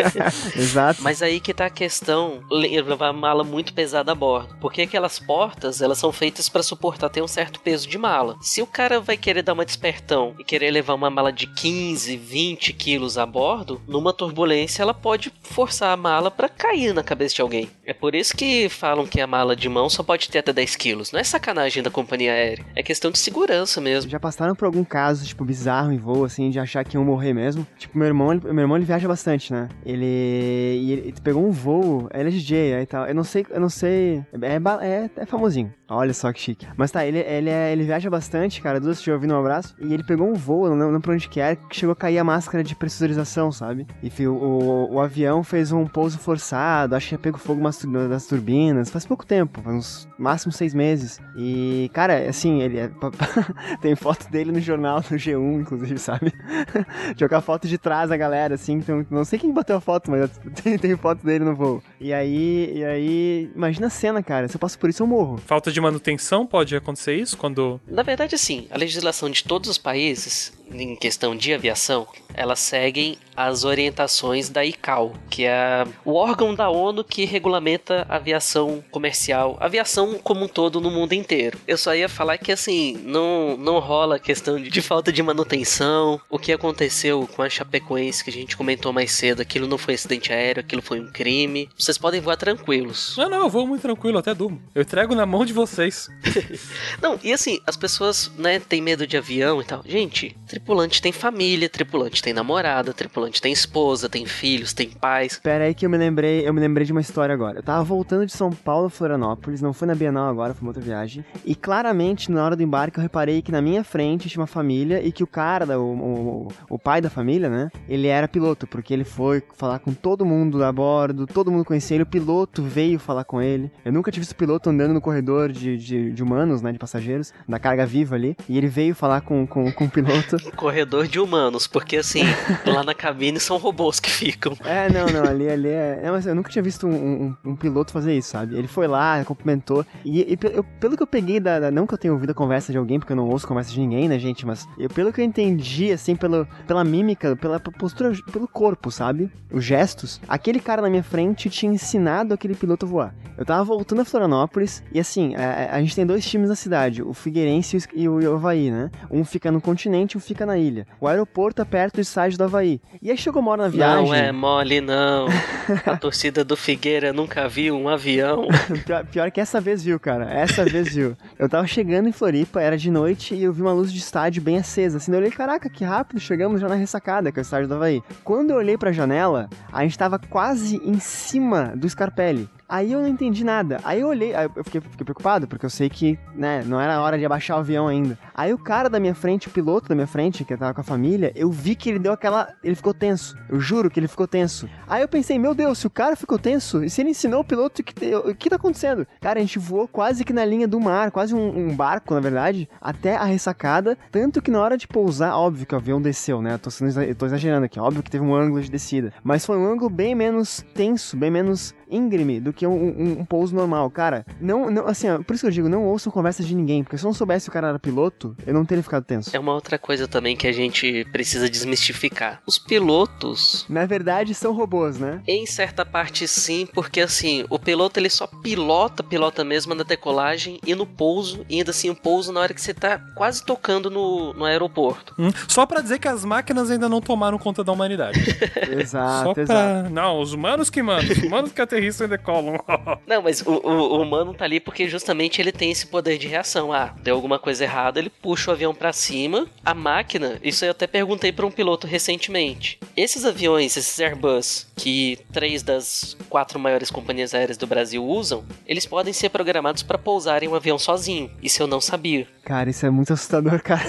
[0.56, 1.02] Exato.
[1.02, 4.56] Mas aí que tá a questão, levar a mala muito pesada a bordo.
[4.60, 8.38] Porque aquelas portas, elas são feitas para suportar tem um certo peso de mala.
[8.42, 12.18] Se o cara vai querer dar uma despertão e querer levar uma mala de 15,
[12.18, 17.36] 20 quilos a bordo, numa turbulência ela pode forçar a mala para cair na cabeça
[17.36, 17.70] de alguém.
[17.86, 20.76] É por isso que falam que a mala de mão só pode ter até 10
[20.76, 21.12] quilos.
[21.12, 24.10] Não é sacanagem da companhia aérea, é questão de segurança mesmo.
[24.10, 27.34] Já passaram por algum caso, tipo, bizarro em voo, assim, de achar que iam morrer
[27.34, 27.61] mesmo?
[27.78, 29.70] Tipo, meu irmão, ele, meu irmão ele viaja bastante, né?
[29.86, 33.06] Ele, ele, ele pegou um voo, ele é DJ aí tal.
[33.06, 34.24] Eu não sei, eu não sei.
[34.42, 35.74] É, é, é famosinho.
[35.94, 36.66] Olha só que chique.
[36.78, 38.80] Mas tá, ele, ele, é, ele viaja bastante, cara.
[38.80, 39.76] Duas te ouvindo um abraço.
[39.78, 42.18] E ele pegou um voo, não lembro pra onde que era, que chegou a cair
[42.18, 43.86] a máscara de pressurização, sabe?
[44.02, 47.62] E o, o, o avião fez um pouso forçado, acho que ia pego fogo
[48.08, 48.90] das turbinas.
[48.90, 51.20] Faz pouco tempo, faz uns máximo seis meses.
[51.36, 52.90] E, cara, assim, ele é,
[53.82, 56.34] tem foto dele no jornal, no G1, inclusive, sabe?
[57.20, 58.76] Jogar foto de trás da galera, assim.
[58.76, 60.32] Então, não sei quem bateu a foto, mas
[60.64, 61.84] tem, tem foto dele no voo.
[62.00, 64.48] E aí, e aí, imagina a cena, cara.
[64.48, 65.38] Se eu passo por isso, eu morro.
[65.38, 67.80] Falta de manutenção pode acontecer isso quando.
[67.88, 68.68] Na verdade, sim.
[68.72, 74.64] A legislação de todos os países em questão de aviação, elas seguem as orientações da
[74.64, 80.48] ICAO, que é o órgão da ONU que regulamenta a aviação comercial, aviação como um
[80.48, 81.58] todo no mundo inteiro.
[81.68, 86.20] Eu só ia falar que assim, não, não rola questão de, de falta de manutenção.
[86.30, 89.96] O que aconteceu com a Chapecoense que a gente comentou mais cedo, aquilo não foi
[89.96, 91.70] acidente aéreo, aquilo foi um crime.
[91.78, 93.16] Vocês podem voar tranquilos.
[93.18, 94.62] Não, não, eu vou muito tranquilo, até durmo.
[94.76, 96.10] Eu entrego na mão de vocês.
[97.02, 99.82] não, e assim, as pessoas, né, têm medo de avião e tal.
[99.86, 105.40] Gente, tripulante tem família, tripulante tem namorada, tripulante tem esposa, tem filhos, tem pais.
[105.42, 107.60] Pera aí que eu me lembrei, eu me lembrei de uma história agora.
[107.60, 110.70] Eu tava voltando de São Paulo a Florianópolis, não foi na Bienal agora, foi uma
[110.70, 111.26] outra viagem.
[111.44, 115.02] E claramente, na hora do embarque, eu reparei que na minha frente tinha uma família
[115.04, 117.72] e que o cara, o, o, o pai da família, né?
[117.90, 121.96] Ele era piloto, porque ele foi falar com todo mundo a bordo, todo mundo conhecia
[121.96, 123.72] ele, o piloto veio falar com ele.
[123.84, 126.72] Eu nunca tive visto piloto andando no corredor de, de, de humanos, né?
[126.72, 128.38] De passageiros, da carga viva ali.
[128.48, 130.38] E ele veio falar com, com, com o piloto.
[130.56, 132.22] Corredor de humanos, porque assim,
[132.66, 134.56] lá na cabine são robôs que ficam.
[134.64, 136.02] É, não, não, ali, ali é.
[136.04, 138.58] é mas eu nunca tinha visto um, um, um, piloto fazer isso, sabe?
[138.58, 139.86] Ele foi lá, cumprimentou.
[140.04, 142.36] E, e eu, pelo que eu peguei da, da, Não que eu tenha ouvido a
[142.36, 144.46] conversa de alguém, porque eu não ouço conversa de ninguém, né, gente?
[144.46, 149.32] Mas eu, pelo que eu entendi, assim, pelo, pela mímica, pela postura, pelo corpo, sabe?
[149.52, 150.22] Os gestos.
[150.28, 153.16] Aquele cara na minha frente tinha ensinado aquele piloto a voar.
[153.38, 157.02] Eu tava voltando a Florianópolis e assim, a, a gente tem dois times na cidade,
[157.02, 158.92] o Figueirense e o, e o Havaí, né?
[159.10, 160.88] Um fica no continente, um fica na ilha.
[161.00, 162.80] O aeroporto é perto do estádio do Havaí.
[163.02, 164.06] E aí chegou uma hora na viagem.
[164.06, 165.28] Não é mole, não.
[165.86, 168.48] a torcida do Figueira nunca viu um avião.
[168.86, 170.32] pior, pior, que essa vez viu, cara.
[170.32, 171.18] Essa vez viu.
[171.38, 174.42] Eu tava chegando em Floripa, era de noite e eu vi uma luz de estádio
[174.42, 174.98] bem acesa.
[174.98, 177.76] Assim, eu olhei, caraca, que rápido, chegamos já na ressacada, que é o estádio do
[177.76, 178.02] Havaí.
[178.24, 182.50] Quando eu olhei pra janela, a gente tava quase em cima do Scarpelli.
[182.72, 183.82] Aí eu não entendi nada.
[183.84, 187.02] Aí eu olhei, aí eu fiquei, fiquei, preocupado, porque eu sei que, né, não era
[187.02, 188.18] hora de abaixar o avião ainda.
[188.34, 190.84] Aí o cara da minha frente, o piloto da minha frente, que tava com a
[190.84, 192.48] família, eu vi que ele deu aquela.
[192.64, 193.38] Ele ficou tenso.
[193.50, 194.70] Eu juro que ele ficou tenso.
[194.88, 197.44] Aí eu pensei, meu Deus, se o cara ficou tenso, e se ele ensinou o
[197.44, 199.06] piloto, que, o que tá acontecendo?
[199.20, 202.22] Cara, a gente voou quase que na linha do mar, quase um, um barco, na
[202.22, 203.98] verdade, até a ressacada.
[204.10, 206.54] Tanto que na hora de pousar, óbvio que o avião desceu, né?
[206.54, 206.70] Eu tô,
[207.02, 209.12] eu tô exagerando aqui, óbvio que teve um ângulo de descida.
[209.22, 213.26] Mas foi um ângulo bem menos tenso, bem menos íngreme do que um, um, um
[213.26, 213.90] pouso normal.
[213.90, 216.84] Cara, não, não assim, ó, por isso que eu digo, não ouçam conversas de ninguém,
[216.84, 219.36] porque se eu não soubesse o cara era piloto, eu não teria ficado tenso.
[219.36, 222.42] É uma outra coisa também que a gente precisa desmistificar.
[222.46, 225.22] Os pilotos, na verdade, são robôs, né?
[225.28, 230.60] Em certa parte sim, porque assim, o piloto ele só pilota, pilota mesmo na decolagem
[230.66, 233.90] e no pouso, e ainda assim o pouso na hora que você tá quase tocando
[233.90, 235.14] no, no aeroporto.
[235.18, 238.20] Hum, só para dizer que as máquinas ainda não tomaram conta da humanidade.
[238.72, 239.44] exato, só pra...
[239.44, 239.90] exato.
[239.90, 242.60] Não, os humanos que mandam, os humanos que aterrissam e decolam.
[243.08, 246.28] não, mas o, o, o, humano tá ali porque justamente ele tem esse poder de
[246.28, 246.72] reação.
[246.72, 249.48] Ah, deu alguma coisa errada, ele puxa o avião para cima.
[249.66, 252.80] A máquina, isso eu até perguntei para um piloto recentemente.
[252.96, 258.86] Esses aviões, esses Airbus, que três das quatro maiores companhias aéreas do Brasil usam, eles
[258.86, 261.32] podem ser programados para pousar em um avião sozinho.
[261.42, 262.28] Isso eu não sabia.
[262.44, 263.84] Cara, isso é muito assustador, cara.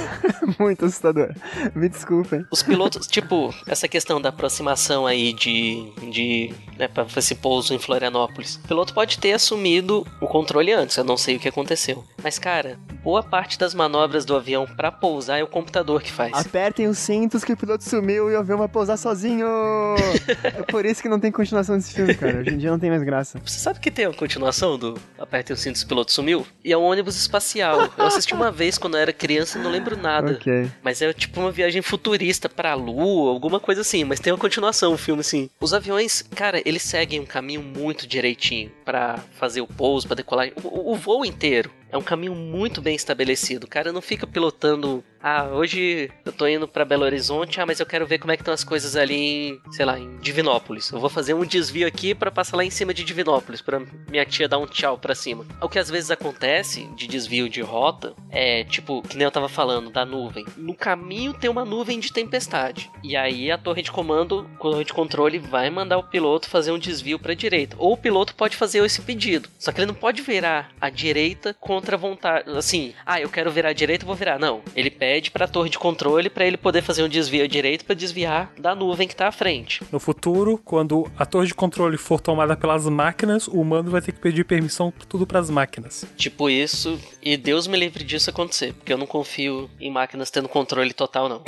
[0.58, 1.34] muito assustador.
[1.74, 2.44] Me desculpem.
[2.50, 5.92] Os pilotos, tipo, essa questão da aproximação aí de.
[6.10, 8.56] de né, pra esse pouso em Florianópolis.
[8.56, 12.04] O piloto pode ter assumido o controle antes, eu não sei o que aconteceu.
[12.22, 16.32] Mas, cara, boa parte das manobras do avião para pousar é o computador que faz.
[16.34, 19.46] Apertem os cintos que o piloto sumiu e o avião vai pousar sozinho.
[20.42, 22.38] é por isso que não tem continuação desse filme, cara.
[22.38, 23.40] Hoje em dia não tem mais graça.
[23.44, 26.46] Você sabe que tem a continuação do Apertem os cintos e o piloto sumiu?
[26.64, 27.90] E é um ônibus espacial.
[27.96, 30.32] Eu assisti uma vez quando eu era criança e não lembro nada.
[30.32, 30.70] Okay.
[30.82, 34.04] Mas é tipo uma viagem futurista pra lua, alguma coisa assim.
[34.04, 35.50] Mas tem uma continuação o filme, assim.
[35.60, 40.48] Os aviões, cara, eles seguem um caminho muito direitinho para fazer o pouso, para decolar.
[40.62, 43.64] O, o voo inteiro é um caminho muito bem estabelecido.
[43.64, 45.04] O cara não fica pilotando.
[45.22, 48.36] Ah, hoje eu tô indo para Belo Horizonte, ah, mas eu quero ver como é
[48.36, 50.90] que estão as coisas ali em, sei lá, em Divinópolis.
[50.90, 54.26] Eu vou fazer um desvio aqui para passar lá em cima de Divinópolis, para minha
[54.26, 55.46] tia dar um tchau para cima.
[55.60, 59.48] O que às vezes acontece de desvio de rota é, tipo, que nem eu tava
[59.48, 60.44] falando, da nuvem.
[60.56, 62.90] No caminho tem uma nuvem de tempestade.
[63.00, 66.72] E aí a torre de comando, a torre de controle vai mandar o piloto fazer
[66.72, 67.76] um desvio para direita.
[67.78, 69.48] Ou o piloto pode fazer esse pedido.
[69.56, 72.50] Só que ele não pode virar à direita contra a vontade.
[72.50, 74.36] Assim, ah, eu quero virar à direita, vou virar.
[74.36, 74.62] Não.
[74.74, 77.94] Ele pede pra torre de controle para ele poder fazer um desvio à direita para
[77.94, 79.82] desviar da nuvem que tá à frente.
[79.90, 84.12] No futuro, quando a torre de controle for tomada pelas máquinas, o humano vai ter
[84.12, 86.04] que pedir permissão tudo para as máquinas.
[86.16, 90.48] Tipo isso, e Deus me livre disso acontecer, porque eu não confio em máquinas tendo
[90.48, 91.42] controle total, não.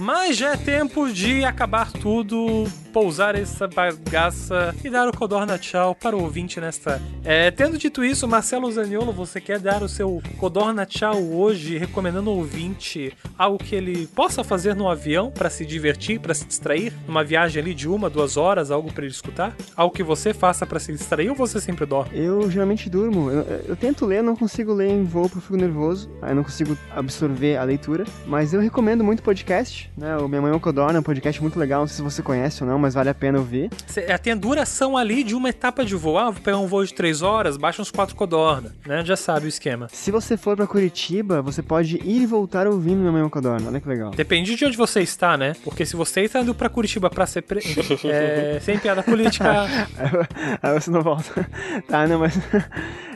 [0.00, 5.94] Mas já é tempo de acabar tudo pousar essa bagaça e dar o Codorna tchau
[5.94, 7.00] para o ouvinte nesta.
[7.24, 12.30] É, tendo dito isso, Marcelo Zaniolo, você quer dar o seu Codorna tchau hoje, recomendando
[12.30, 16.92] ao ouvinte algo que ele possa fazer no avião para se divertir, para se distrair,
[17.06, 19.54] numa viagem ali de uma, duas horas, algo para ele escutar?
[19.76, 22.18] Algo que você faça para se distrair ou você sempre dorme?
[22.18, 23.30] Eu geralmente durmo.
[23.30, 26.42] Eu, eu tento ler, não consigo ler em voo porque eu fico nervoso, aí não
[26.42, 30.16] consigo absorver a leitura, mas eu recomendo muito podcast, né?
[30.16, 32.22] O Minha Mãe é um Codorna é um podcast muito legal, não sei se você
[32.22, 33.70] conhece ou não, mas vale a pena ouvir.
[33.96, 36.18] É, tem a duração ali de uma etapa de voo.
[36.18, 39.04] Ah, vou pegar um voo de três horas, baixa uns quatro codorna, né?
[39.04, 39.88] Já sabe o esquema.
[39.92, 43.68] Se você for para Curitiba, você pode ir e voltar ouvindo Minha Mãe Codorna.
[43.68, 44.10] Olha que legal.
[44.10, 45.54] Depende de onde você está, né?
[45.62, 47.60] Porque se você está indo pra Curitiba pra ser pre...
[48.04, 49.66] é, sem piada política...
[50.62, 51.48] Aí você não volta.
[51.88, 52.38] tá, não, mas...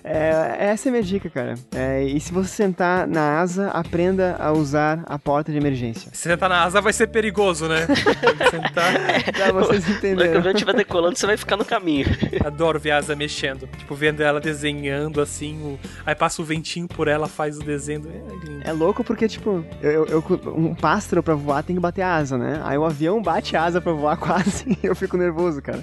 [0.06, 1.54] É, essa é a minha dica, cara.
[1.74, 6.10] É, e se você sentar na asa, aprenda a usar a porta de emergência.
[6.12, 7.86] Se sentar na asa vai ser perigoso, né?
[8.50, 8.92] sentar.
[9.32, 10.32] pra vocês entenderem.
[10.34, 12.06] Quando eu estiver decolando, você vai ficar no caminho.
[12.44, 13.66] Adoro ver a asa mexendo.
[13.78, 15.56] Tipo, vendo ela desenhando assim.
[15.62, 15.80] O...
[16.04, 18.02] Aí passa o ventinho por ela, faz o desenho.
[18.06, 18.60] É, lindo.
[18.62, 20.24] é louco porque, tipo, eu, eu,
[20.54, 22.60] um pássaro pra voar tem que bater a asa, né?
[22.62, 25.82] Aí o avião bate a asa pra voar quase e eu fico nervoso, cara.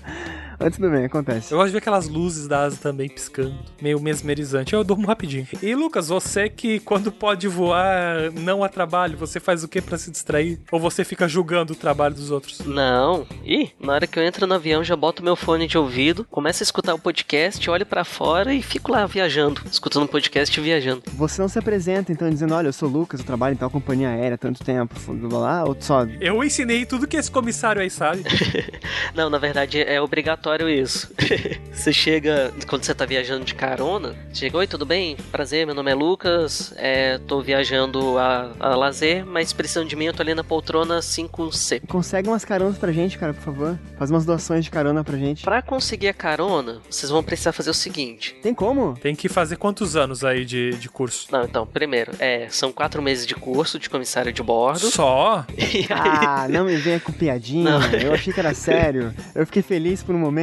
[0.62, 1.51] Mas tudo bem, acontece.
[1.51, 4.74] Eu gosto de ver aquelas luzes da asa também piscando, meio mesmerizante.
[4.74, 5.47] Eu durmo rapidinho.
[5.62, 9.97] E Lucas, você que quando pode voar não a trabalho, você faz o que para
[9.97, 10.59] se distrair?
[10.72, 12.59] Ou você fica julgando o trabalho dos outros?
[12.59, 13.26] Não.
[13.43, 16.62] Ih, na hora que eu entro no avião, já boto meu fone de ouvido, começo
[16.62, 20.64] a escutar o podcast, olho para fora e fico lá viajando, escutando o podcast e
[20.64, 21.03] viajando.
[21.14, 23.70] Você não se apresenta então dizendo, olha, eu sou o Lucas, eu trabalho em tal
[23.70, 26.05] companhia aérea há tanto tempo, blá, lá, ou só...
[26.20, 28.24] Eu ensinei tudo que esse comissário aí sabe.
[29.16, 31.12] não, na verdade é obrigatório isso.
[31.72, 35.16] você chega, quando você tá viajando de carona, chega, oi, tudo bem?
[35.32, 40.06] Prazer, meu nome é Lucas, é, tô viajando a, a lazer, mas precisando de mim,
[40.06, 41.82] eu tô ali na poltrona 5C.
[41.88, 43.80] Consegue umas caronas pra gente, cara, por favor?
[43.97, 45.43] Faz umas doações de carona pra gente.
[45.43, 48.36] Pra conseguir a carona, vocês vão precisar fazer o seguinte.
[48.41, 48.97] Tem como?
[49.02, 51.28] Tem que fazer quantos anos aí de, de curso?
[51.32, 54.91] Não, então, primeiro, é, são quatro meses de curso de comissário de bordo.
[54.91, 55.45] Só?
[55.58, 55.88] Aí...
[55.89, 57.80] Ah, não me venha com piadinha.
[57.80, 57.91] Não.
[57.99, 59.14] Eu achei que era sério.
[59.34, 60.41] Eu fiquei feliz por um momento.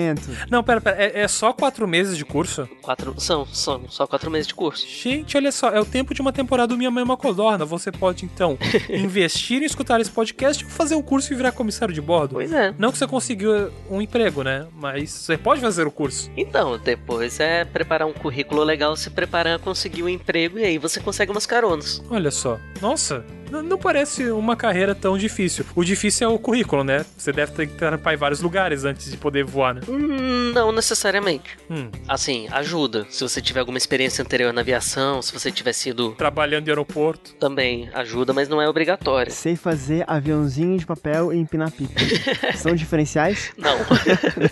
[0.50, 0.96] Não, pera, pera.
[1.02, 2.68] É, é só quatro meses de curso?
[2.82, 3.14] Quatro.
[3.18, 4.86] São, são só quatro meses de curso.
[4.86, 7.64] Gente, olha só, é o tempo de uma temporada do Minha Mãe é uma Codorna.
[7.64, 11.94] Você pode, então, investir em escutar esse podcast ou fazer um curso e virar comissário
[11.94, 12.34] de bordo.
[12.34, 12.74] Pois é.
[12.78, 14.66] Não que você conseguiu um emprego, né?
[14.74, 16.30] Mas você pode fazer o curso.
[16.36, 20.78] Então, depois é preparar um currículo legal, se preparar a conseguir um emprego e aí
[20.78, 22.02] você consegue umas caronas.
[22.10, 22.58] Olha só.
[22.80, 25.64] Nossa, não parece uma carreira tão difícil.
[25.74, 27.04] O difícil é o currículo, né?
[27.16, 29.80] Você deve ter que trampar em vários lugares antes de poder voar, né?
[29.88, 31.56] Hum, não necessariamente.
[31.70, 31.90] Hum.
[32.06, 33.06] Assim, ajuda.
[33.10, 36.12] Se você tiver alguma experiência anterior na aviação, se você tiver sido.
[36.12, 37.34] Trabalhando em aeroporto.
[37.34, 39.32] Também ajuda, mas não é obrigatório.
[39.32, 42.00] Sei fazer aviãozinho de papel e empinar pipa.
[42.56, 43.52] São diferenciais?
[43.56, 43.78] Não.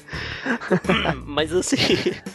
[1.27, 1.77] mas assim.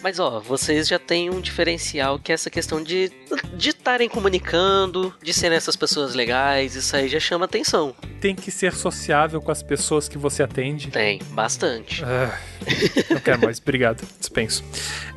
[0.02, 3.12] Mas ó, vocês já têm um diferencial que é essa questão de
[3.58, 7.96] estarem comunicando, de serem essas pessoas legais, isso aí já chama atenção.
[8.20, 10.90] Tem que ser sociável com as pessoas que você atende.
[10.90, 12.04] Tem, bastante.
[12.04, 12.38] Ah,
[13.10, 14.64] não quero mais, obrigado, dispenso.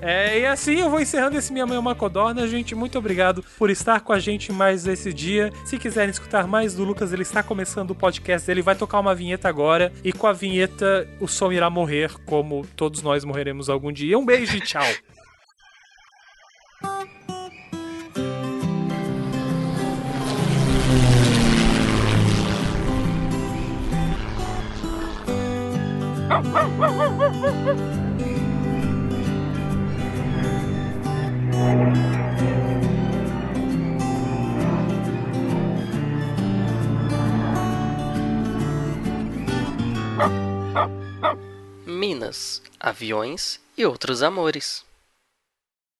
[0.00, 2.46] É, e assim eu vou encerrando esse Minha Mãe é uma Codorna.
[2.46, 5.52] Gente, muito obrigado por estar com a gente mais esse dia.
[5.64, 9.14] Se quiserem escutar mais do Lucas, ele está começando o podcast ele vai tocar uma
[9.14, 9.92] vinheta agora.
[10.02, 14.18] E com a vinheta, o som irá morrer, como todos nós morreremos algum dia.
[14.18, 14.84] Um beijo e tchau.
[41.86, 44.83] Minas, aviões e outros amores.